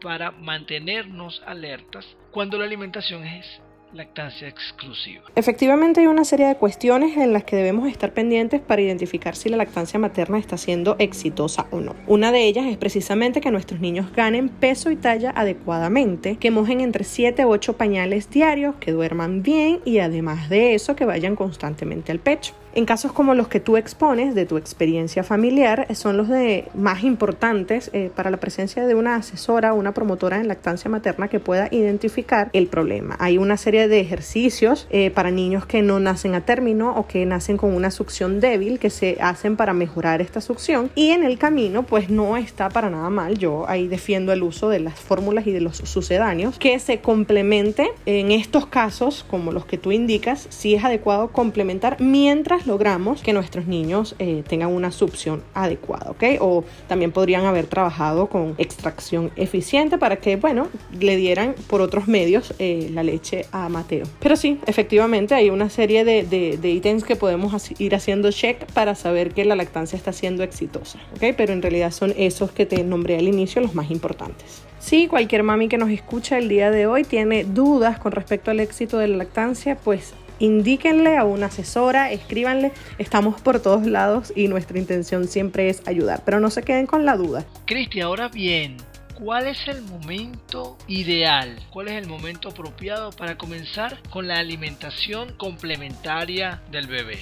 para 0.00 0.30
mantenernos 0.30 1.42
alertas 1.46 2.06
cuando 2.30 2.58
la 2.58 2.64
alimentación 2.64 3.24
es 3.24 3.60
lactancia 3.94 4.48
exclusiva. 4.48 5.22
Efectivamente 5.36 6.00
hay 6.00 6.06
una 6.06 6.24
serie 6.24 6.46
de 6.46 6.56
cuestiones 6.56 7.16
en 7.16 7.32
las 7.32 7.44
que 7.44 7.56
debemos 7.56 7.88
estar 7.88 8.12
pendientes 8.12 8.60
para 8.60 8.82
identificar 8.82 9.36
si 9.36 9.48
la 9.48 9.56
lactancia 9.56 9.98
materna 9.98 10.38
está 10.38 10.56
siendo 10.56 10.96
exitosa 10.98 11.66
o 11.70 11.80
no. 11.80 11.94
Una 12.06 12.32
de 12.32 12.44
ellas 12.44 12.66
es 12.66 12.76
precisamente 12.76 13.40
que 13.40 13.50
nuestros 13.50 13.80
niños 13.80 14.12
ganen 14.12 14.48
peso 14.48 14.90
y 14.90 14.96
talla 14.96 15.32
adecuadamente, 15.34 16.36
que 16.36 16.50
mojen 16.50 16.80
entre 16.80 17.04
7 17.04 17.44
u 17.44 17.50
8 17.50 17.76
pañales 17.76 18.30
diarios, 18.30 18.76
que 18.76 18.92
duerman 18.92 19.42
bien 19.42 19.80
y 19.84 19.98
además 19.98 20.48
de 20.48 20.74
eso 20.74 20.96
que 20.96 21.04
vayan 21.04 21.36
constantemente 21.36 22.12
al 22.12 22.18
pecho. 22.18 22.54
En 22.74 22.86
casos 22.86 23.12
como 23.12 23.34
los 23.34 23.48
que 23.48 23.60
tú 23.60 23.76
expones 23.76 24.34
de 24.34 24.46
tu 24.46 24.56
experiencia 24.56 25.22
familiar, 25.22 25.84
eh, 25.90 25.94
son 25.94 26.16
los 26.16 26.28
de 26.30 26.68
más 26.72 27.04
importantes 27.04 27.90
eh, 27.92 28.10
para 28.14 28.30
la 28.30 28.38
presencia 28.38 28.86
de 28.86 28.94
una 28.94 29.16
asesora 29.16 29.74
o 29.74 29.76
una 29.76 29.92
promotora 29.92 30.38
en 30.38 30.48
lactancia 30.48 30.90
materna 30.90 31.28
que 31.28 31.38
pueda 31.38 31.68
identificar 31.70 32.48
el 32.54 32.68
problema. 32.68 33.16
Hay 33.18 33.36
una 33.36 33.58
serie 33.58 33.88
de 33.88 34.00
ejercicios 34.00 34.86
eh, 34.88 35.10
para 35.10 35.30
niños 35.30 35.66
que 35.66 35.82
no 35.82 36.00
nacen 36.00 36.34
a 36.34 36.46
término 36.46 36.96
o 36.96 37.06
que 37.06 37.26
nacen 37.26 37.58
con 37.58 37.74
una 37.74 37.90
succión 37.90 38.40
débil 38.40 38.78
que 38.78 38.88
se 38.88 39.18
hacen 39.20 39.56
para 39.56 39.74
mejorar 39.74 40.22
esta 40.22 40.40
succión 40.40 40.90
y 40.94 41.10
en 41.10 41.24
el 41.24 41.36
camino 41.36 41.82
pues 41.82 42.08
no 42.08 42.38
está 42.38 42.70
para 42.70 42.88
nada 42.88 43.10
mal. 43.10 43.36
Yo 43.36 43.68
ahí 43.68 43.86
defiendo 43.86 44.32
el 44.32 44.42
uso 44.42 44.70
de 44.70 44.80
las 44.80 44.98
fórmulas 44.98 45.46
y 45.46 45.52
de 45.52 45.60
los 45.60 45.76
sucedáneos 45.76 46.58
que 46.58 46.78
se 46.78 47.00
complemente 47.00 47.90
en 48.06 48.32
estos 48.32 48.64
casos 48.64 49.26
como 49.28 49.52
los 49.52 49.66
que 49.66 49.76
tú 49.76 49.92
indicas 49.92 50.46
si 50.48 50.74
es 50.74 50.84
adecuado 50.84 51.32
complementar 51.32 52.00
mientras 52.00 52.61
logramos 52.66 53.22
que 53.22 53.32
nuestros 53.32 53.66
niños 53.66 54.14
eh, 54.18 54.42
tengan 54.46 54.70
una 54.72 54.90
succión 54.90 55.42
adecuada, 55.54 56.10
¿ok? 56.10 56.24
O 56.40 56.64
también 56.88 57.12
podrían 57.12 57.44
haber 57.44 57.66
trabajado 57.66 58.26
con 58.26 58.54
extracción 58.58 59.30
eficiente 59.36 59.98
para 59.98 60.16
que, 60.16 60.36
bueno, 60.36 60.68
le 60.98 61.16
dieran 61.16 61.54
por 61.68 61.80
otros 61.80 62.08
medios 62.08 62.54
eh, 62.58 62.90
la 62.92 63.02
leche 63.02 63.46
a 63.52 63.68
Mateo. 63.68 64.04
Pero 64.20 64.36
sí, 64.36 64.58
efectivamente 64.66 65.34
hay 65.34 65.50
una 65.50 65.70
serie 65.70 66.04
de, 66.04 66.22
de, 66.24 66.70
ítems 66.70 67.04
que 67.04 67.16
podemos 67.16 67.52
ir 67.80 67.94
haciendo 67.94 68.30
check 68.30 68.64
para 68.72 68.94
saber 68.94 69.34
que 69.34 69.44
la 69.44 69.56
lactancia 69.56 69.96
está 69.96 70.12
siendo 70.12 70.42
exitosa, 70.42 70.98
¿ok? 71.16 71.34
Pero 71.36 71.52
en 71.52 71.62
realidad 71.62 71.90
son 71.90 72.14
esos 72.16 72.52
que 72.52 72.66
te 72.66 72.82
nombré 72.84 73.16
al 73.18 73.28
inicio 73.28 73.60
los 73.60 73.74
más 73.74 73.90
importantes. 73.90 74.62
Si 74.82 75.06
cualquier 75.06 75.44
mami 75.44 75.68
que 75.68 75.78
nos 75.78 75.90
escucha 75.90 76.38
el 76.38 76.48
día 76.48 76.72
de 76.72 76.86
hoy 76.86 77.04
tiene 77.04 77.44
dudas 77.44 78.00
con 78.00 78.10
respecto 78.10 78.50
al 78.50 78.58
éxito 78.58 78.98
de 78.98 79.06
la 79.06 79.16
lactancia, 79.16 79.76
pues 79.76 80.12
indíquenle 80.42 81.16
a 81.16 81.24
una 81.24 81.46
asesora, 81.46 82.10
escríbanle, 82.10 82.72
estamos 82.98 83.40
por 83.40 83.60
todos 83.60 83.86
lados 83.86 84.32
y 84.34 84.48
nuestra 84.48 84.76
intención 84.78 85.28
siempre 85.28 85.68
es 85.68 85.86
ayudar, 85.86 86.22
pero 86.24 86.40
no 86.40 86.50
se 86.50 86.62
queden 86.62 86.86
con 86.86 87.06
la 87.06 87.16
duda. 87.16 87.44
Cristi, 87.64 88.00
ahora 88.00 88.28
bien, 88.28 88.76
¿cuál 89.14 89.46
es 89.46 89.68
el 89.68 89.82
momento 89.82 90.76
ideal? 90.88 91.56
¿Cuál 91.70 91.88
es 91.88 91.94
el 91.94 92.08
momento 92.08 92.48
apropiado 92.48 93.12
para 93.12 93.38
comenzar 93.38 94.02
con 94.10 94.26
la 94.26 94.38
alimentación 94.38 95.32
complementaria 95.36 96.60
del 96.72 96.88
bebé? 96.88 97.20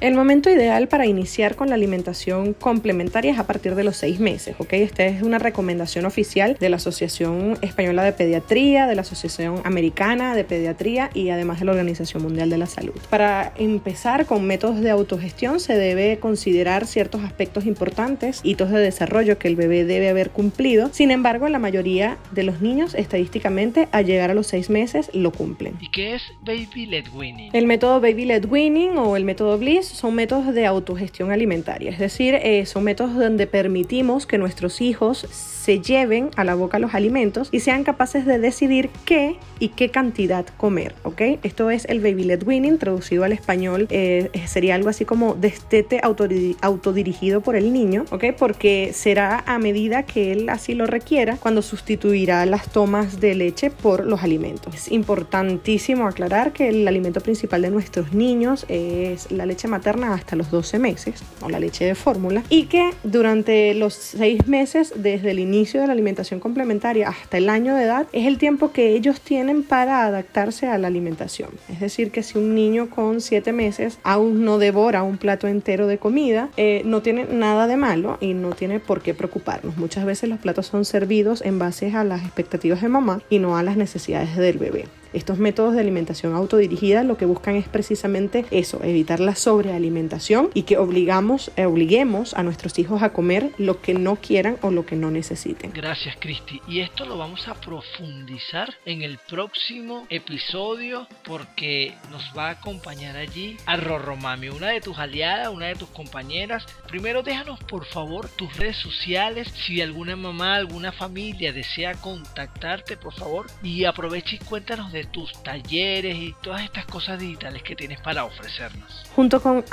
El 0.00 0.14
momento 0.14 0.50
ideal 0.50 0.88
para 0.88 1.06
iniciar 1.06 1.56
con 1.56 1.68
la 1.68 1.76
alimentación 1.76 2.52
complementaria 2.52 3.32
es 3.32 3.38
a 3.38 3.46
partir 3.46 3.74
de 3.74 3.84
los 3.84 3.96
seis 3.96 4.20
meses, 4.20 4.56
¿ok? 4.58 4.74
Esta 4.74 5.06
es 5.06 5.22
una 5.22 5.38
recomendación 5.38 6.04
oficial 6.04 6.56
de 6.58 6.68
la 6.68 6.76
Asociación 6.76 7.58
Española 7.62 8.02
de 8.02 8.12
Pediatría, 8.12 8.86
de 8.86 8.94
la 8.94 9.02
Asociación 9.02 9.60
Americana 9.64 10.34
de 10.34 10.44
Pediatría 10.44 11.10
y 11.14 11.30
además 11.30 11.60
de 11.60 11.66
la 11.66 11.72
Organización 11.72 12.22
Mundial 12.22 12.50
de 12.50 12.58
la 12.58 12.66
Salud. 12.66 12.94
Para 13.10 13.52
empezar 13.56 14.26
con 14.26 14.46
métodos 14.46 14.80
de 14.80 14.90
autogestión 14.90 15.60
se 15.60 15.76
debe 15.76 16.18
considerar 16.18 16.86
ciertos 16.86 17.22
aspectos 17.22 17.66
importantes, 17.66 18.40
hitos 18.42 18.70
de 18.70 18.80
desarrollo 18.80 19.38
que 19.38 19.48
el 19.48 19.56
bebé 19.56 19.84
debe 19.84 20.08
haber 20.08 20.30
cumplido. 20.30 20.90
Sin 20.92 21.10
embargo, 21.10 21.48
la 21.48 21.58
mayoría 21.58 22.18
de 22.32 22.42
los 22.42 22.60
niños 22.60 22.94
estadísticamente 22.94 23.88
al 23.92 24.06
llegar 24.06 24.30
a 24.30 24.34
los 24.34 24.46
seis 24.46 24.70
meses 24.70 25.10
lo 25.14 25.32
cumplen. 25.32 25.76
¿Y 25.80 25.90
qué 25.90 26.14
es 26.14 26.22
Baby 26.44 26.86
Led 26.86 27.06
Weaning? 27.14 27.50
El 27.52 27.66
método 27.66 28.00
Baby 28.00 28.26
Led 28.26 28.44
Weaning 28.46 28.98
o 28.98 29.16
el 29.16 29.24
método 29.24 29.58
Son 29.82 30.14
métodos 30.14 30.54
de 30.54 30.66
autogestión 30.66 31.30
alimentaria, 31.30 31.90
es 31.90 31.98
decir, 31.98 32.34
eh, 32.34 32.66
son 32.66 32.84
métodos 32.84 33.14
donde 33.14 33.46
permitimos 33.46 34.26
que 34.26 34.38
nuestros 34.38 34.80
hijos 34.80 35.26
se 35.64 35.80
lleven 35.80 36.30
a 36.36 36.44
la 36.44 36.54
boca 36.54 36.78
los 36.78 36.94
alimentos 36.94 37.48
y 37.50 37.60
sean 37.60 37.84
capaces 37.84 38.26
de 38.26 38.38
decidir 38.38 38.90
qué 39.06 39.36
y 39.58 39.68
qué 39.68 39.88
cantidad 39.88 40.44
comer, 40.58 40.94
¿ok? 41.04 41.22
Esto 41.42 41.70
es 41.70 41.86
el 41.86 42.00
baby 42.00 42.24
led 42.24 42.42
weaning, 42.42 42.78
traducido 42.78 43.24
al 43.24 43.32
español, 43.32 43.86
eh, 43.88 44.30
sería 44.46 44.74
algo 44.74 44.90
así 44.90 45.06
como 45.06 45.34
destete 45.34 46.00
autodirigido 46.02 47.40
por 47.40 47.56
el 47.56 47.72
niño, 47.72 48.04
¿ok? 48.10 48.24
Porque 48.38 48.90
será 48.92 49.42
a 49.46 49.58
medida 49.58 50.02
que 50.02 50.32
él 50.32 50.50
así 50.50 50.74
lo 50.74 50.86
requiera 50.86 51.36
cuando 51.36 51.62
sustituirá 51.62 52.44
las 52.44 52.70
tomas 52.70 53.20
de 53.20 53.34
leche 53.34 53.70
por 53.70 54.04
los 54.04 54.22
alimentos. 54.22 54.74
Es 54.74 54.92
importantísimo 54.92 56.06
aclarar 56.06 56.52
que 56.52 56.68
el 56.68 56.86
alimento 56.86 57.22
principal 57.22 57.62
de 57.62 57.70
nuestros 57.70 58.12
niños 58.12 58.66
es 58.68 59.30
la 59.30 59.46
leche 59.46 59.63
materna 59.68 60.14
hasta 60.14 60.36
los 60.36 60.50
12 60.50 60.78
meses, 60.78 61.22
o 61.40 61.48
la 61.48 61.60
leche 61.60 61.84
de 61.84 61.94
fórmula, 61.94 62.42
y 62.48 62.64
que 62.66 62.90
durante 63.02 63.74
los 63.74 63.94
6 63.94 64.46
meses 64.46 64.92
desde 64.96 65.30
el 65.30 65.38
inicio 65.38 65.80
de 65.80 65.86
la 65.86 65.92
alimentación 65.92 66.40
complementaria 66.40 67.08
hasta 67.08 67.38
el 67.38 67.48
año 67.48 67.74
de 67.74 67.84
edad 67.84 68.06
es 68.12 68.26
el 68.26 68.38
tiempo 68.38 68.72
que 68.72 68.90
ellos 68.90 69.20
tienen 69.20 69.62
para 69.62 70.04
adaptarse 70.06 70.66
a 70.66 70.78
la 70.78 70.88
alimentación. 70.88 71.50
Es 71.68 71.80
decir, 71.80 72.10
que 72.10 72.22
si 72.22 72.38
un 72.38 72.54
niño 72.54 72.90
con 72.90 73.20
7 73.20 73.52
meses 73.52 73.98
aún 74.02 74.44
no 74.44 74.58
devora 74.58 75.02
un 75.02 75.18
plato 75.18 75.46
entero 75.48 75.86
de 75.86 75.98
comida, 75.98 76.48
eh, 76.56 76.82
no 76.84 77.02
tiene 77.02 77.24
nada 77.24 77.66
de 77.66 77.76
malo 77.76 78.18
y 78.20 78.34
no 78.34 78.50
tiene 78.50 78.80
por 78.80 79.02
qué 79.02 79.14
preocuparnos. 79.14 79.76
Muchas 79.76 80.04
veces 80.04 80.28
los 80.28 80.38
platos 80.38 80.66
son 80.66 80.84
servidos 80.84 81.42
en 81.42 81.58
base 81.58 81.92
a 81.94 82.04
las 82.04 82.22
expectativas 82.22 82.82
de 82.82 82.88
mamá 82.88 83.20
y 83.30 83.38
no 83.38 83.56
a 83.56 83.62
las 83.62 83.76
necesidades 83.76 84.36
del 84.36 84.58
bebé. 84.58 84.84
Estos 85.14 85.38
métodos 85.38 85.74
de 85.74 85.80
alimentación 85.80 86.34
autodirigida 86.34 87.04
lo 87.04 87.16
que 87.16 87.24
buscan 87.24 87.56
es 87.56 87.68
precisamente 87.68 88.44
eso, 88.50 88.82
evitar 88.82 89.20
la 89.20 89.36
sobrealimentación 89.36 90.50
y 90.54 90.62
que 90.64 90.76
obligamos, 90.76 91.52
eh, 91.56 91.66
obliguemos 91.66 92.34
a 92.34 92.42
nuestros 92.42 92.78
hijos 92.78 93.02
a 93.02 93.12
comer 93.12 93.52
lo 93.58 93.80
que 93.80 93.94
no 93.94 94.16
quieran 94.16 94.58
o 94.62 94.70
lo 94.70 94.84
que 94.84 94.96
no 94.96 95.10
necesiten. 95.10 95.72
Gracias, 95.72 96.16
Cristi. 96.18 96.60
Y 96.66 96.80
esto 96.80 97.04
lo 97.04 97.16
vamos 97.16 97.46
a 97.46 97.54
profundizar 97.54 98.74
en 98.84 99.02
el 99.02 99.18
próximo 99.18 100.06
episodio 100.10 101.06
porque 101.24 101.94
nos 102.10 102.32
va 102.36 102.48
a 102.48 102.52
acompañar 102.52 103.16
allí 103.16 103.56
a 103.66 103.76
Rorromami, 103.76 104.48
una 104.48 104.68
de 104.68 104.80
tus 104.80 104.98
aliadas, 104.98 105.48
una 105.48 105.66
de 105.66 105.76
tus 105.76 105.88
compañeras. 105.90 106.66
Primero 106.94 107.24
déjanos 107.24 107.58
por 107.58 107.84
favor 107.86 108.28
tus 108.28 108.56
redes 108.56 108.76
sociales, 108.76 109.48
si 109.66 109.80
alguna 109.80 110.14
mamá, 110.14 110.54
alguna 110.54 110.92
familia 110.92 111.52
desea 111.52 111.94
contactarte, 111.94 112.96
por 112.96 113.12
favor, 113.12 113.46
y 113.64 113.84
aprovecha 113.84 114.36
y 114.36 114.38
cuéntanos 114.38 114.92
de 114.92 115.02
tus 115.02 115.32
talleres 115.42 116.14
y 116.16 116.36
todas 116.40 116.62
estas 116.62 116.86
cosas 116.86 117.18
digitales 117.18 117.64
que 117.64 117.74
tienes 117.74 118.00
para 118.00 118.24
ofrecernos. 118.24 119.02
Junto 119.16 119.42
con 119.42 119.64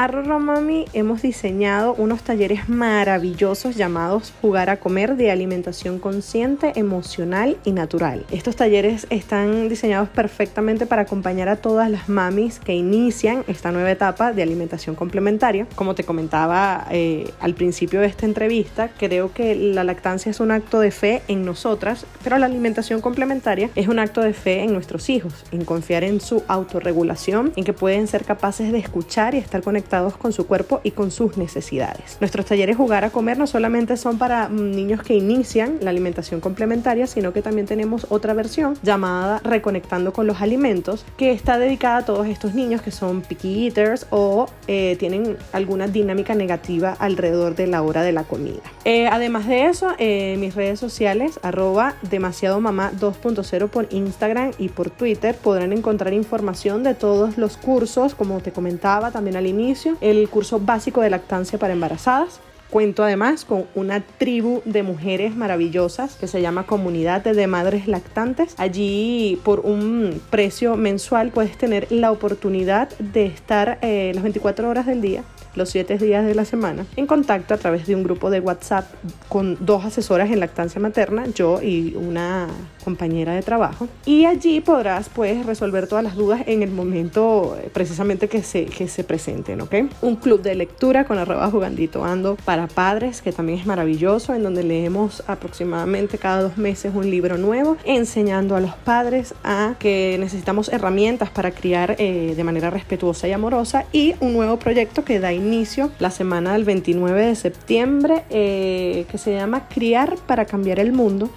Mami 0.44 0.86
hemos 0.94 1.22
diseñado 1.22 1.94
unos 1.94 2.24
talleres 2.24 2.68
maravillosos 2.68 3.76
llamados 3.76 4.34
Jugar 4.42 4.72
a 4.72 4.80
Comer 4.80 5.16
de 5.16 5.30
Alimentación 5.30 6.00
Consciente, 6.00 6.74
Emocional 6.76 7.56
y 7.66 7.72
Natural. 7.72 8.26
Estos 8.32 8.56
talleres 8.56 9.06
están 9.12 9.70
diseñados 9.70 10.10
perfectamente 10.10 10.88
para 10.88 11.04
acompañar 11.04 11.50
a 11.50 11.58
todas 11.58 11.88
las 11.92 12.10
mamis 12.10 12.60
que 12.60 12.74
inician 12.74 13.44
esta 13.48 13.72
nueva 13.72 13.92
etapa 13.92 14.34
de 14.34 14.42
alimentación 14.42 14.96
complementaria. 14.96 15.68
Como 15.76 15.94
te 15.94 16.04
comentaba 16.04 16.88
eh, 16.90 17.11
al 17.40 17.54
principio 17.54 18.02
de 18.02 18.08
esta 18.08 18.26
entrevista, 18.26 18.90
creo 18.98 19.34
que 19.34 19.56
la 19.56 19.84
lactancia 19.84 20.30
es 20.30 20.40
un 20.40 20.52
acto 20.52 20.80
de 20.80 20.92
fe 20.92 21.22
en 21.28 21.46
nosotras, 21.46 22.06
pero 22.24 22.38
la 22.38 22.46
alimentación 22.46 23.02
complementaria 23.02 23.70
es 23.76 23.88
un 23.88 24.00
acto 24.00 24.22
de 24.22 24.34
fe 24.34 24.64
en 24.64 24.74
nuestros 24.74 25.10
hijos 25.10 25.34
en 25.52 25.66
confiar 25.66 26.04
en 26.04 26.22
su 26.22 26.44
autorregulación, 26.48 27.54
en 27.56 27.64
que 27.64 27.74
pueden 27.74 28.08
ser 28.08 28.24
capaces 28.24 28.72
de 28.72 28.78
escuchar 28.80 29.36
y 29.36 29.38
estar 29.38 29.62
conectados 29.62 30.18
con 30.18 30.34
su 30.34 30.48
cuerpo 30.48 30.82
y 30.84 30.92
con 30.92 31.12
sus 31.12 31.38
necesidades. 31.38 32.18
Nuestros 32.20 32.46
talleres 32.46 32.78
Jugar 32.78 33.04
a 33.04 33.10
Comer 33.10 33.38
no 33.38 33.48
solamente 33.48 33.98
son 33.98 34.18
para 34.18 34.50
mm, 34.50 34.72
niños 34.72 35.04
que 35.04 35.16
inician 35.16 35.78
la 35.82 35.90
alimentación 35.90 36.40
complementaria, 36.42 37.08
sino 37.08 37.34
que 37.34 37.42
también 37.42 37.68
tenemos 37.68 38.08
otra 38.10 38.34
versión 38.34 38.78
llamada 38.84 39.40
Reconectando 39.44 40.14
con 40.14 40.28
los 40.28 40.42
Alimentos, 40.42 41.06
que 41.18 41.32
está 41.32 41.58
dedicada 41.58 41.98
a 41.98 42.06
todos 42.06 42.28
estos 42.28 42.54
niños 42.54 42.82
que 42.82 42.92
son 42.92 43.22
picky 43.22 43.66
eaters 43.66 44.08
o 44.10 44.48
eh, 44.68 44.96
tienen 45.00 45.38
alguna 45.54 45.88
dinámica 45.88 46.36
negativa 46.36 46.96
alrededor 47.02 47.56
de 47.56 47.68
la 47.68 47.82
hora 47.82 48.04
de 48.04 48.12
la 48.12 48.24
comida. 48.24 48.62
Eh, 48.86 49.08
además 49.08 49.48
de 49.48 49.66
eso, 49.66 49.90
en 49.98 50.40
mis 50.40 50.56
redes 50.56 50.80
sociales, 50.80 51.40
arroba 51.44 51.96
demasiado 52.02 52.62
mamá 52.62 52.92
2.0 53.00 53.70
por 53.70 53.88
Instagram 53.92 54.52
y 54.58 54.70
por 54.70 54.90
Twitter 54.90 55.36
podrán 55.36 55.74
encontrar 55.74 56.14
información 56.14 56.84
de 56.84 56.96
todos 56.96 57.38
los 57.38 57.58
cursos, 57.58 58.16
como 58.16 58.40
te 58.40 58.52
comentaba 58.52 59.12
también 59.12 59.36
al 59.36 59.48
inicio, 59.48 59.98
el 60.02 60.30
curso 60.30 60.60
básico 60.60 61.02
de 61.02 61.10
lactancia 61.10 61.60
para 61.60 61.74
embarazadas. 61.74 62.40
Cuento 62.70 63.04
además 63.04 63.44
con 63.44 63.66
una 63.76 64.00
tribu 64.00 64.62
de 64.64 64.82
mujeres 64.82 65.36
maravillosas 65.36 66.16
que 66.16 66.28
se 66.28 66.42
llama 66.42 66.66
Comunidad 66.66 67.22
de 67.22 67.46
Madres 67.46 67.86
Lactantes. 67.86 68.56
Allí 68.58 69.38
por 69.44 69.60
un 69.60 70.22
precio 70.30 70.78
mensual 70.78 71.32
puedes 71.32 71.58
tener 71.58 71.92
la 71.92 72.14
oportunidad 72.14 72.88
de 72.98 73.26
estar 73.26 73.78
eh, 73.82 74.14
las 74.16 74.24
24 74.24 74.70
horas 74.70 74.86
del 74.86 75.02
día 75.02 75.26
los 75.56 75.70
siete 75.70 75.98
días 75.98 76.26
de 76.26 76.36
la 76.36 76.46
semana 76.46 76.86
en 76.96 77.08
contacto 77.08 77.54
a 77.54 77.58
través 77.58 77.88
de 77.88 77.96
un 77.96 78.04
grupo 78.04 78.30
de 78.30 78.40
WhatsApp 78.40 78.86
con 79.28 79.58
dos 79.60 79.86
asesoras 79.86 80.32
en 80.32 80.40
lactancia 80.40 80.80
materna, 80.82 81.26
yo 81.28 81.62
y 81.62 81.96
una 81.96 82.48
compañera 82.84 83.34
de 83.34 83.42
trabajo. 83.42 83.88
Y 84.06 84.26
allí 84.26 84.60
podrás 84.62 85.10
pues 85.10 85.46
resolver 85.46 85.88
todas 85.88 86.04
las 86.04 86.16
dudas 86.16 86.42
en 86.48 86.64
el 86.64 86.72
momento 86.72 87.58
eh, 87.62 87.70
precisamente 87.72 88.28
que 88.28 88.44
se, 88.44 88.66
que 88.66 88.88
se 88.88 89.04
presenten, 89.04 89.62
¿ok? 89.62 89.76
Un 90.02 90.16
club 90.16 90.42
de 90.42 90.56
lectura 90.56 91.06
con 91.06 91.18
arroba 91.18 91.50
jugandito 91.50 92.04
ando 92.04 92.36
para 92.44 92.68
padres 92.68 93.22
que 93.22 93.32
también 93.32 93.60
es 93.60 93.66
maravilloso, 93.66 94.34
en 94.34 94.44
donde 94.44 94.64
leemos 94.64 95.24
aproximadamente 95.28 96.18
cada 96.18 96.42
dos 96.42 96.58
meses 96.58 96.94
un 96.96 97.10
libro 97.10 97.38
nuevo, 97.38 97.78
enseñando 97.84 98.56
a 98.56 98.62
los 98.62 98.76
padres 98.76 99.34
a 99.44 99.76
que 99.80 100.18
necesitamos 100.20 100.70
herramientas 100.70 101.30
para 101.30 101.52
criar 101.52 101.96
eh, 102.00 102.34
de 102.36 102.44
manera 102.44 102.70
respetuosa 102.70 103.28
y 103.28 103.32
amorosa 103.32 103.86
y 103.92 104.16
un 104.20 104.34
nuevo 104.34 104.58
proyecto 104.58 105.04
que 105.04 105.20
da 105.20 105.34
inicio 105.42 105.92
la 106.00 106.12
semana 106.12 106.54
del 106.54 106.64
29 106.64 107.26
de 107.26 107.36
septiembre 107.36 108.24
eh, 108.30 109.06
que 109.10 109.18
se 109.18 109.34
llama 109.34 109.68
Criar 109.68 110.16
para 110.28 110.46
cambiar 110.46 110.80
el 110.80 110.94
mundo 110.94 111.30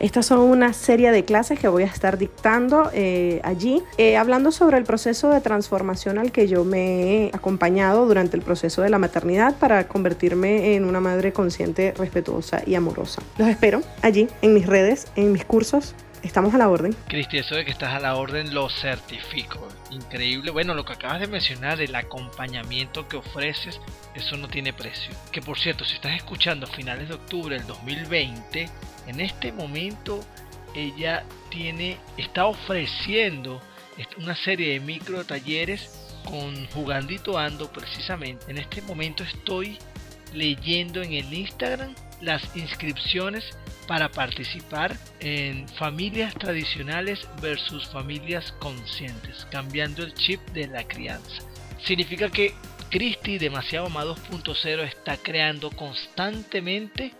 estas 0.00 0.24
son 0.24 0.40
una 0.40 0.72
serie 0.72 1.12
de 1.12 1.26
clases 1.26 1.58
que 1.58 1.68
voy 1.68 1.82
a 1.82 1.86
estar 1.86 2.16
dictando 2.16 2.90
eh, 2.94 3.38
allí, 3.44 3.82
eh, 3.98 4.16
hablando 4.16 4.50
sobre 4.50 4.78
el 4.78 4.84
proceso 4.84 5.28
de 5.28 5.42
transformación 5.42 6.18
al 6.18 6.32
que 6.32 6.48
yo 6.48 6.64
me 6.64 7.26
he 7.26 7.30
acompañado 7.34 8.06
durante 8.06 8.34
el 8.34 8.42
proceso 8.42 8.80
de 8.80 8.88
la 8.88 8.98
maternidad 8.98 9.56
para 9.58 9.88
convertirme 9.88 10.74
en 10.74 10.86
una 10.86 11.00
madre 11.00 11.34
consciente, 11.34 11.92
respetuosa 11.98 12.62
y 12.66 12.76
amorosa. 12.76 13.20
Los 13.36 13.48
espero 13.48 13.82
allí, 14.00 14.26
en 14.40 14.54
mis 14.54 14.66
redes, 14.66 15.06
en 15.16 15.32
mis 15.32 15.44
cursos. 15.44 15.94
Estamos 16.22 16.54
a 16.54 16.58
la 16.58 16.70
orden. 16.70 16.96
Cristi, 17.06 17.36
eso 17.36 17.54
de 17.54 17.66
que 17.66 17.70
estás 17.70 17.94
a 17.94 18.00
la 18.00 18.14
orden 18.14 18.54
lo 18.54 18.70
certifico. 18.70 19.68
Increíble. 19.90 20.52
Bueno, 20.52 20.74
lo 20.74 20.84
que 20.84 20.92
acabas 20.92 21.20
de 21.20 21.26
mencionar, 21.26 21.80
el 21.80 21.94
acompañamiento 21.94 23.08
que 23.08 23.16
ofreces, 23.16 23.80
eso 24.14 24.36
no 24.36 24.48
tiene 24.48 24.72
precio. 24.72 25.12
Que 25.32 25.42
por 25.42 25.58
cierto, 25.58 25.84
si 25.84 25.94
estás 25.94 26.12
escuchando 26.12 26.66
a 26.66 26.70
finales 26.70 27.08
de 27.08 27.14
octubre 27.14 27.56
del 27.56 27.66
2020, 27.66 28.68
en 29.08 29.20
este 29.20 29.52
momento 29.52 30.20
ella 30.74 31.24
tiene, 31.50 31.98
está 32.16 32.46
ofreciendo 32.46 33.60
una 34.18 34.36
serie 34.36 34.74
de 34.74 34.80
micro 34.80 35.24
talleres 35.24 36.16
con 36.24 36.66
Jugandito 36.68 37.36
Ando 37.36 37.70
precisamente. 37.72 38.50
En 38.50 38.58
este 38.58 38.82
momento 38.82 39.24
estoy 39.24 39.78
leyendo 40.32 41.02
en 41.02 41.12
el 41.12 41.32
Instagram 41.32 41.94
las 42.20 42.54
inscripciones 42.56 43.44
para 43.86 44.10
participar 44.10 44.96
en 45.20 45.68
familias 45.68 46.34
tradicionales 46.34 47.26
versus 47.42 47.88
familias 47.88 48.52
conscientes, 48.60 49.46
cambiando 49.50 50.04
el 50.04 50.14
chip 50.14 50.40
de 50.50 50.68
la 50.68 50.86
crianza. 50.86 51.42
Significa 51.82 52.30
que 52.30 52.54
Christie 52.90 53.38
Demasiado 53.38 53.86
Ama 53.86 54.04
2.0 54.04 54.82
está 54.82 55.16
creando 55.16 55.70
constantemente 55.70 57.12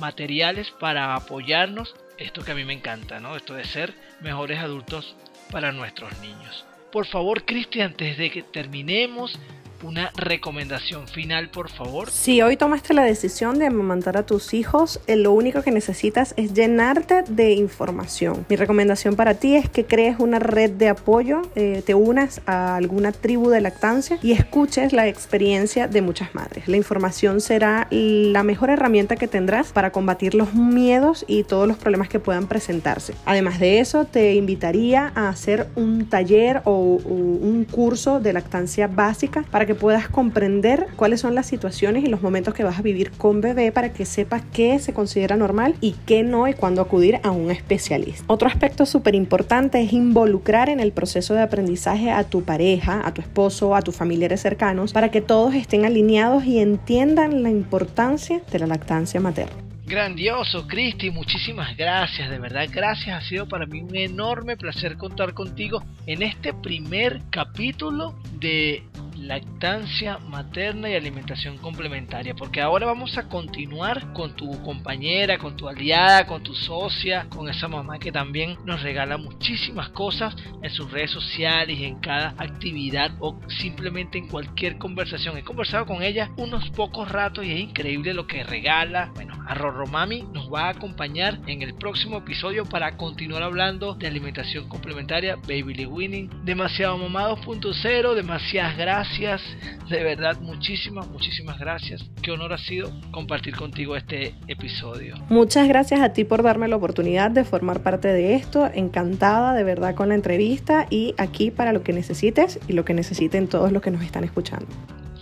materiales 0.00 0.70
para 0.80 1.14
apoyarnos, 1.14 1.94
esto 2.18 2.44
que 2.44 2.52
a 2.52 2.54
mí 2.54 2.64
me 2.64 2.72
encanta, 2.72 3.20
¿no? 3.20 3.36
Esto 3.36 3.54
de 3.54 3.64
ser 3.64 3.94
mejores 4.20 4.58
adultos 4.58 5.16
para 5.50 5.72
nuestros 5.72 6.18
niños. 6.20 6.64
Por 6.92 7.06
favor, 7.06 7.44
Cristi, 7.44 7.80
antes 7.80 8.16
de 8.16 8.30
que 8.30 8.42
terminemos, 8.42 9.38
una 9.82 10.10
recomendación 10.16 11.08
final, 11.08 11.50
por 11.50 11.70
favor? 11.70 12.10
Si 12.10 12.42
hoy 12.42 12.56
tomaste 12.56 12.94
la 12.94 13.02
decisión 13.02 13.58
de 13.58 13.66
amamantar 13.66 14.16
a 14.16 14.24
tus 14.24 14.54
hijos, 14.54 15.00
eh, 15.06 15.16
lo 15.16 15.32
único 15.32 15.62
que 15.62 15.70
necesitas 15.70 16.34
es 16.36 16.54
llenarte 16.54 17.22
de 17.28 17.52
información. 17.52 18.46
Mi 18.48 18.56
recomendación 18.56 19.16
para 19.16 19.34
ti 19.34 19.56
es 19.56 19.68
que 19.68 19.84
crees 19.84 20.18
una 20.18 20.38
red 20.38 20.70
de 20.70 20.88
apoyo, 20.88 21.42
eh, 21.54 21.82
te 21.84 21.94
unas 21.94 22.40
a 22.46 22.76
alguna 22.76 23.12
tribu 23.12 23.50
de 23.50 23.60
lactancia 23.60 24.18
y 24.22 24.32
escuches 24.32 24.92
la 24.92 25.08
experiencia 25.08 25.88
de 25.88 26.02
muchas 26.02 26.34
madres. 26.34 26.68
La 26.68 26.76
información 26.76 27.40
será 27.40 27.88
la 27.90 28.42
mejor 28.42 28.70
herramienta 28.70 29.16
que 29.16 29.28
tendrás 29.28 29.72
para 29.72 29.90
combatir 29.90 30.34
los 30.34 30.54
miedos 30.54 31.24
y 31.28 31.44
todos 31.44 31.68
los 31.68 31.76
problemas 31.76 32.08
que 32.08 32.20
puedan 32.20 32.46
presentarse. 32.46 33.14
Además 33.24 33.58
de 33.60 33.80
eso, 33.80 34.04
te 34.04 34.34
invitaría 34.34 35.12
a 35.14 35.28
hacer 35.28 35.68
un 35.76 36.08
taller 36.08 36.62
o 36.64 36.76
un 36.76 37.66
curso 37.70 38.20
de 38.20 38.32
lactancia 38.32 38.86
básica 38.86 39.44
para 39.50 39.65
que 39.66 39.74
puedas 39.74 40.08
comprender 40.08 40.86
cuáles 40.96 41.20
son 41.20 41.34
las 41.34 41.46
situaciones 41.46 42.04
y 42.04 42.06
los 42.06 42.22
momentos 42.22 42.54
que 42.54 42.64
vas 42.64 42.78
a 42.78 42.82
vivir 42.82 43.10
con 43.12 43.40
bebé 43.40 43.72
para 43.72 43.92
que 43.92 44.04
sepas 44.04 44.42
qué 44.52 44.78
se 44.78 44.94
considera 44.94 45.36
normal 45.36 45.74
y 45.80 45.92
qué 46.06 46.22
no 46.22 46.48
y 46.48 46.54
cuándo 46.54 46.80
acudir 46.80 47.20
a 47.22 47.30
un 47.30 47.50
especialista. 47.50 48.24
Otro 48.28 48.48
aspecto 48.48 48.86
súper 48.86 49.14
importante 49.14 49.80
es 49.82 49.92
involucrar 49.92 50.68
en 50.68 50.80
el 50.80 50.92
proceso 50.92 51.34
de 51.34 51.42
aprendizaje 51.42 52.10
a 52.10 52.24
tu 52.24 52.42
pareja, 52.42 53.02
a 53.06 53.12
tu 53.12 53.20
esposo, 53.20 53.74
a 53.74 53.82
tus 53.82 53.96
familiares 53.96 54.40
cercanos 54.40 54.92
para 54.92 55.10
que 55.10 55.20
todos 55.20 55.54
estén 55.54 55.84
alineados 55.84 56.44
y 56.44 56.58
entiendan 56.58 57.42
la 57.42 57.50
importancia 57.50 58.40
de 58.50 58.58
la 58.58 58.66
lactancia 58.66 59.20
materna. 59.20 59.66
Grandioso, 59.86 60.66
Cristi, 60.66 61.12
muchísimas 61.12 61.76
gracias, 61.76 62.28
de 62.28 62.40
verdad, 62.40 62.66
gracias, 62.72 63.22
ha 63.22 63.28
sido 63.28 63.46
para 63.46 63.66
mí 63.66 63.82
un 63.82 63.94
enorme 63.94 64.56
placer 64.56 64.96
contar 64.96 65.32
contigo 65.32 65.80
en 66.06 66.22
este 66.22 66.52
primer 66.52 67.20
capítulo 67.30 68.16
de 68.40 68.82
lactancia 69.18 70.18
materna 70.18 70.90
y 70.90 70.94
alimentación 70.94 71.58
complementaria, 71.58 72.34
porque 72.34 72.60
ahora 72.60 72.86
vamos 72.86 73.16
a 73.18 73.28
continuar 73.28 74.12
con 74.12 74.34
tu 74.36 74.62
compañera, 74.62 75.38
con 75.38 75.56
tu 75.56 75.68
aliada, 75.68 76.26
con 76.26 76.42
tu 76.42 76.54
socia, 76.54 77.26
con 77.28 77.48
esa 77.48 77.68
mamá 77.68 77.98
que 77.98 78.12
también 78.12 78.56
nos 78.64 78.82
regala 78.82 79.16
muchísimas 79.16 79.88
cosas 79.90 80.36
en 80.62 80.70
sus 80.70 80.90
redes 80.90 81.10
sociales 81.10 81.78
en 81.86 82.00
cada 82.00 82.34
actividad 82.38 83.12
o 83.20 83.38
simplemente 83.48 84.18
en 84.18 84.28
cualquier 84.28 84.78
conversación. 84.78 85.36
He 85.36 85.44
conversado 85.44 85.86
con 85.86 86.02
ella 86.02 86.30
unos 86.36 86.68
pocos 86.70 87.10
ratos 87.10 87.44
y 87.44 87.52
es 87.52 87.60
increíble 87.60 88.14
lo 88.14 88.26
que 88.26 88.44
regala. 88.44 89.12
A 89.46 89.54
Roromami 89.54 90.22
nos 90.32 90.52
va 90.52 90.66
a 90.66 90.70
acompañar 90.70 91.38
en 91.46 91.62
el 91.62 91.74
próximo 91.74 92.18
episodio 92.18 92.64
para 92.64 92.96
continuar 92.96 93.44
hablando 93.44 93.94
de 93.94 94.08
alimentación 94.08 94.68
complementaria, 94.68 95.36
Baby 95.36 95.86
Winning, 95.86 96.30
demasiado 96.44 96.98
mamá 96.98 97.30
2.0, 97.30 98.14
demasiadas 98.14 98.76
gracias, 98.76 99.42
de 99.88 100.02
verdad, 100.02 100.40
muchísimas, 100.40 101.08
muchísimas 101.08 101.58
gracias. 101.60 102.04
Qué 102.22 102.32
honor 102.32 102.54
ha 102.54 102.58
sido 102.58 102.90
compartir 103.12 103.54
contigo 103.54 103.94
este 103.94 104.34
episodio. 104.48 105.14
Muchas 105.28 105.68
gracias 105.68 106.00
a 106.00 106.12
ti 106.12 106.24
por 106.24 106.42
darme 106.42 106.66
la 106.66 106.76
oportunidad 106.76 107.30
de 107.30 107.44
formar 107.44 107.82
parte 107.82 108.08
de 108.08 108.34
esto. 108.34 108.68
Encantada 108.74 109.54
de 109.54 109.62
verdad 109.62 109.94
con 109.94 110.08
la 110.08 110.16
entrevista 110.16 110.86
y 110.90 111.14
aquí 111.18 111.52
para 111.52 111.72
lo 111.72 111.84
que 111.84 111.92
necesites 111.92 112.58
y 112.66 112.72
lo 112.72 112.84
que 112.84 112.94
necesiten 112.94 113.46
todos 113.46 113.70
los 113.70 113.80
que 113.80 113.92
nos 113.92 114.02
están 114.02 114.24
escuchando. 114.24 114.66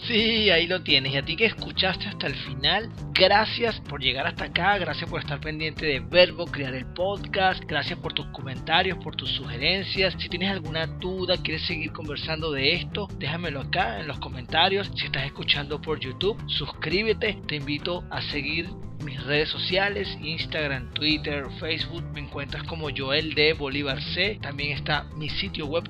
Sí, 0.06 0.50
ahí 0.50 0.66
lo 0.66 0.82
tienes. 0.82 1.14
Y 1.14 1.16
a 1.16 1.24
ti 1.24 1.36
que 1.36 1.46
escuchaste 1.46 2.06
hasta 2.06 2.26
el 2.26 2.34
final, 2.34 2.90
gracias 3.14 3.80
por 3.88 4.02
llegar 4.02 4.26
hasta 4.26 4.46
acá, 4.46 4.76
gracias 4.78 5.08
por 5.08 5.20
estar 5.20 5.40
pendiente 5.40 5.86
de 5.86 6.00
Verbo, 6.00 6.46
crear 6.46 6.74
el 6.74 6.84
podcast, 6.86 7.62
gracias 7.64 7.98
por 8.00 8.12
tus 8.12 8.26
comentarios, 8.26 8.98
por 8.98 9.14
tus 9.14 9.30
sugerencias. 9.30 10.14
Si 10.18 10.28
tienes 10.28 10.50
alguna 10.50 10.86
duda, 10.86 11.36
quieres 11.36 11.64
seguir 11.66 11.92
conversando 11.92 12.50
de 12.50 12.74
esto, 12.74 13.08
déjamelo 13.18 13.60
acá 13.60 14.00
en 14.00 14.08
los 14.08 14.18
comentarios. 14.18 14.90
Si 14.96 15.06
estás 15.06 15.24
escuchando 15.24 15.80
por 15.80 16.00
YouTube, 16.00 16.36
suscríbete. 16.48 17.38
Te 17.46 17.56
invito 17.56 18.04
a 18.10 18.20
seguir 18.20 18.68
mis 19.04 19.22
redes 19.22 19.50
sociales, 19.50 20.08
Instagram, 20.22 20.92
Twitter, 20.94 21.44
Facebook, 21.60 22.04
me 22.14 22.20
encuentras 22.20 22.62
como 22.64 22.88
Joel 22.96 23.34
de 23.34 23.52
Bolívar 23.52 24.00
C. 24.14 24.38
También 24.40 24.72
está 24.72 25.04
mi 25.16 25.28
sitio 25.28 25.66
web 25.66 25.84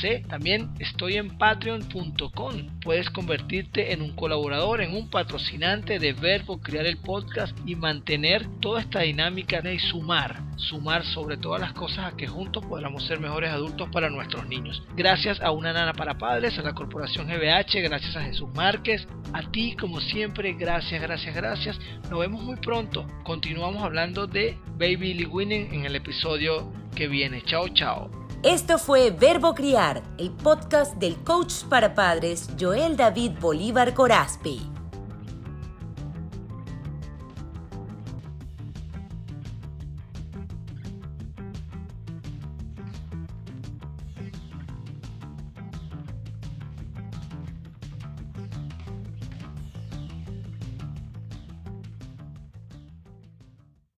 C. 0.00 0.22
También 0.28 0.70
estoy 0.78 1.16
en 1.16 1.36
patreon.com. 1.36 2.80
Puedes 2.82 3.10
convertirte 3.10 3.92
en 3.92 4.02
un 4.02 4.14
colaborador, 4.14 4.80
en 4.80 4.94
un 4.94 5.10
patrocinante 5.18 5.98
de 5.98 6.12
Verbo, 6.12 6.60
crear 6.60 6.86
el 6.86 6.96
podcast 6.96 7.52
y 7.66 7.74
mantener 7.74 8.46
toda 8.60 8.82
esta 8.82 9.00
dinámica 9.00 9.60
de 9.60 9.76
sumar, 9.80 10.40
sumar 10.54 11.04
sobre 11.06 11.36
todas 11.36 11.60
las 11.60 11.72
cosas 11.72 12.12
a 12.12 12.16
que 12.16 12.28
juntos 12.28 12.64
podamos 12.64 13.04
ser 13.04 13.18
mejores 13.18 13.50
adultos 13.50 13.88
para 13.92 14.10
nuestros 14.10 14.46
niños. 14.46 14.80
Gracias 14.94 15.40
a 15.40 15.50
una 15.50 15.72
nana 15.72 15.92
para 15.92 16.18
padres, 16.18 16.56
a 16.56 16.62
la 16.62 16.72
corporación 16.72 17.26
GBH, 17.26 17.82
gracias 17.82 18.14
a 18.14 18.22
Jesús 18.22 18.48
Márquez, 18.54 19.08
a 19.32 19.42
ti 19.50 19.74
como 19.74 20.00
siempre, 20.00 20.52
gracias 20.52 21.02
gracias, 21.02 21.34
gracias. 21.34 21.80
Nos 22.08 22.20
vemos 22.20 22.40
muy 22.44 22.54
pronto. 22.54 23.04
Continuamos 23.24 23.82
hablando 23.82 24.28
de 24.28 24.56
Baby 24.78 25.14
Lee 25.14 25.26
Winning 25.26 25.74
en 25.74 25.84
el 25.84 25.96
episodio 25.96 26.72
que 26.94 27.08
viene. 27.08 27.42
Chao, 27.42 27.66
chao. 27.70 28.08
Esto 28.44 28.78
fue 28.78 29.10
Verbo 29.10 29.52
Criar, 29.56 30.00
el 30.16 30.30
podcast 30.30 30.94
del 30.94 31.16
coach 31.24 31.64
para 31.68 31.94
padres 31.94 32.48
Joel 32.56 32.96
David 32.96 33.32
Bolívar 33.40 33.94
Corazpi. 33.94 34.77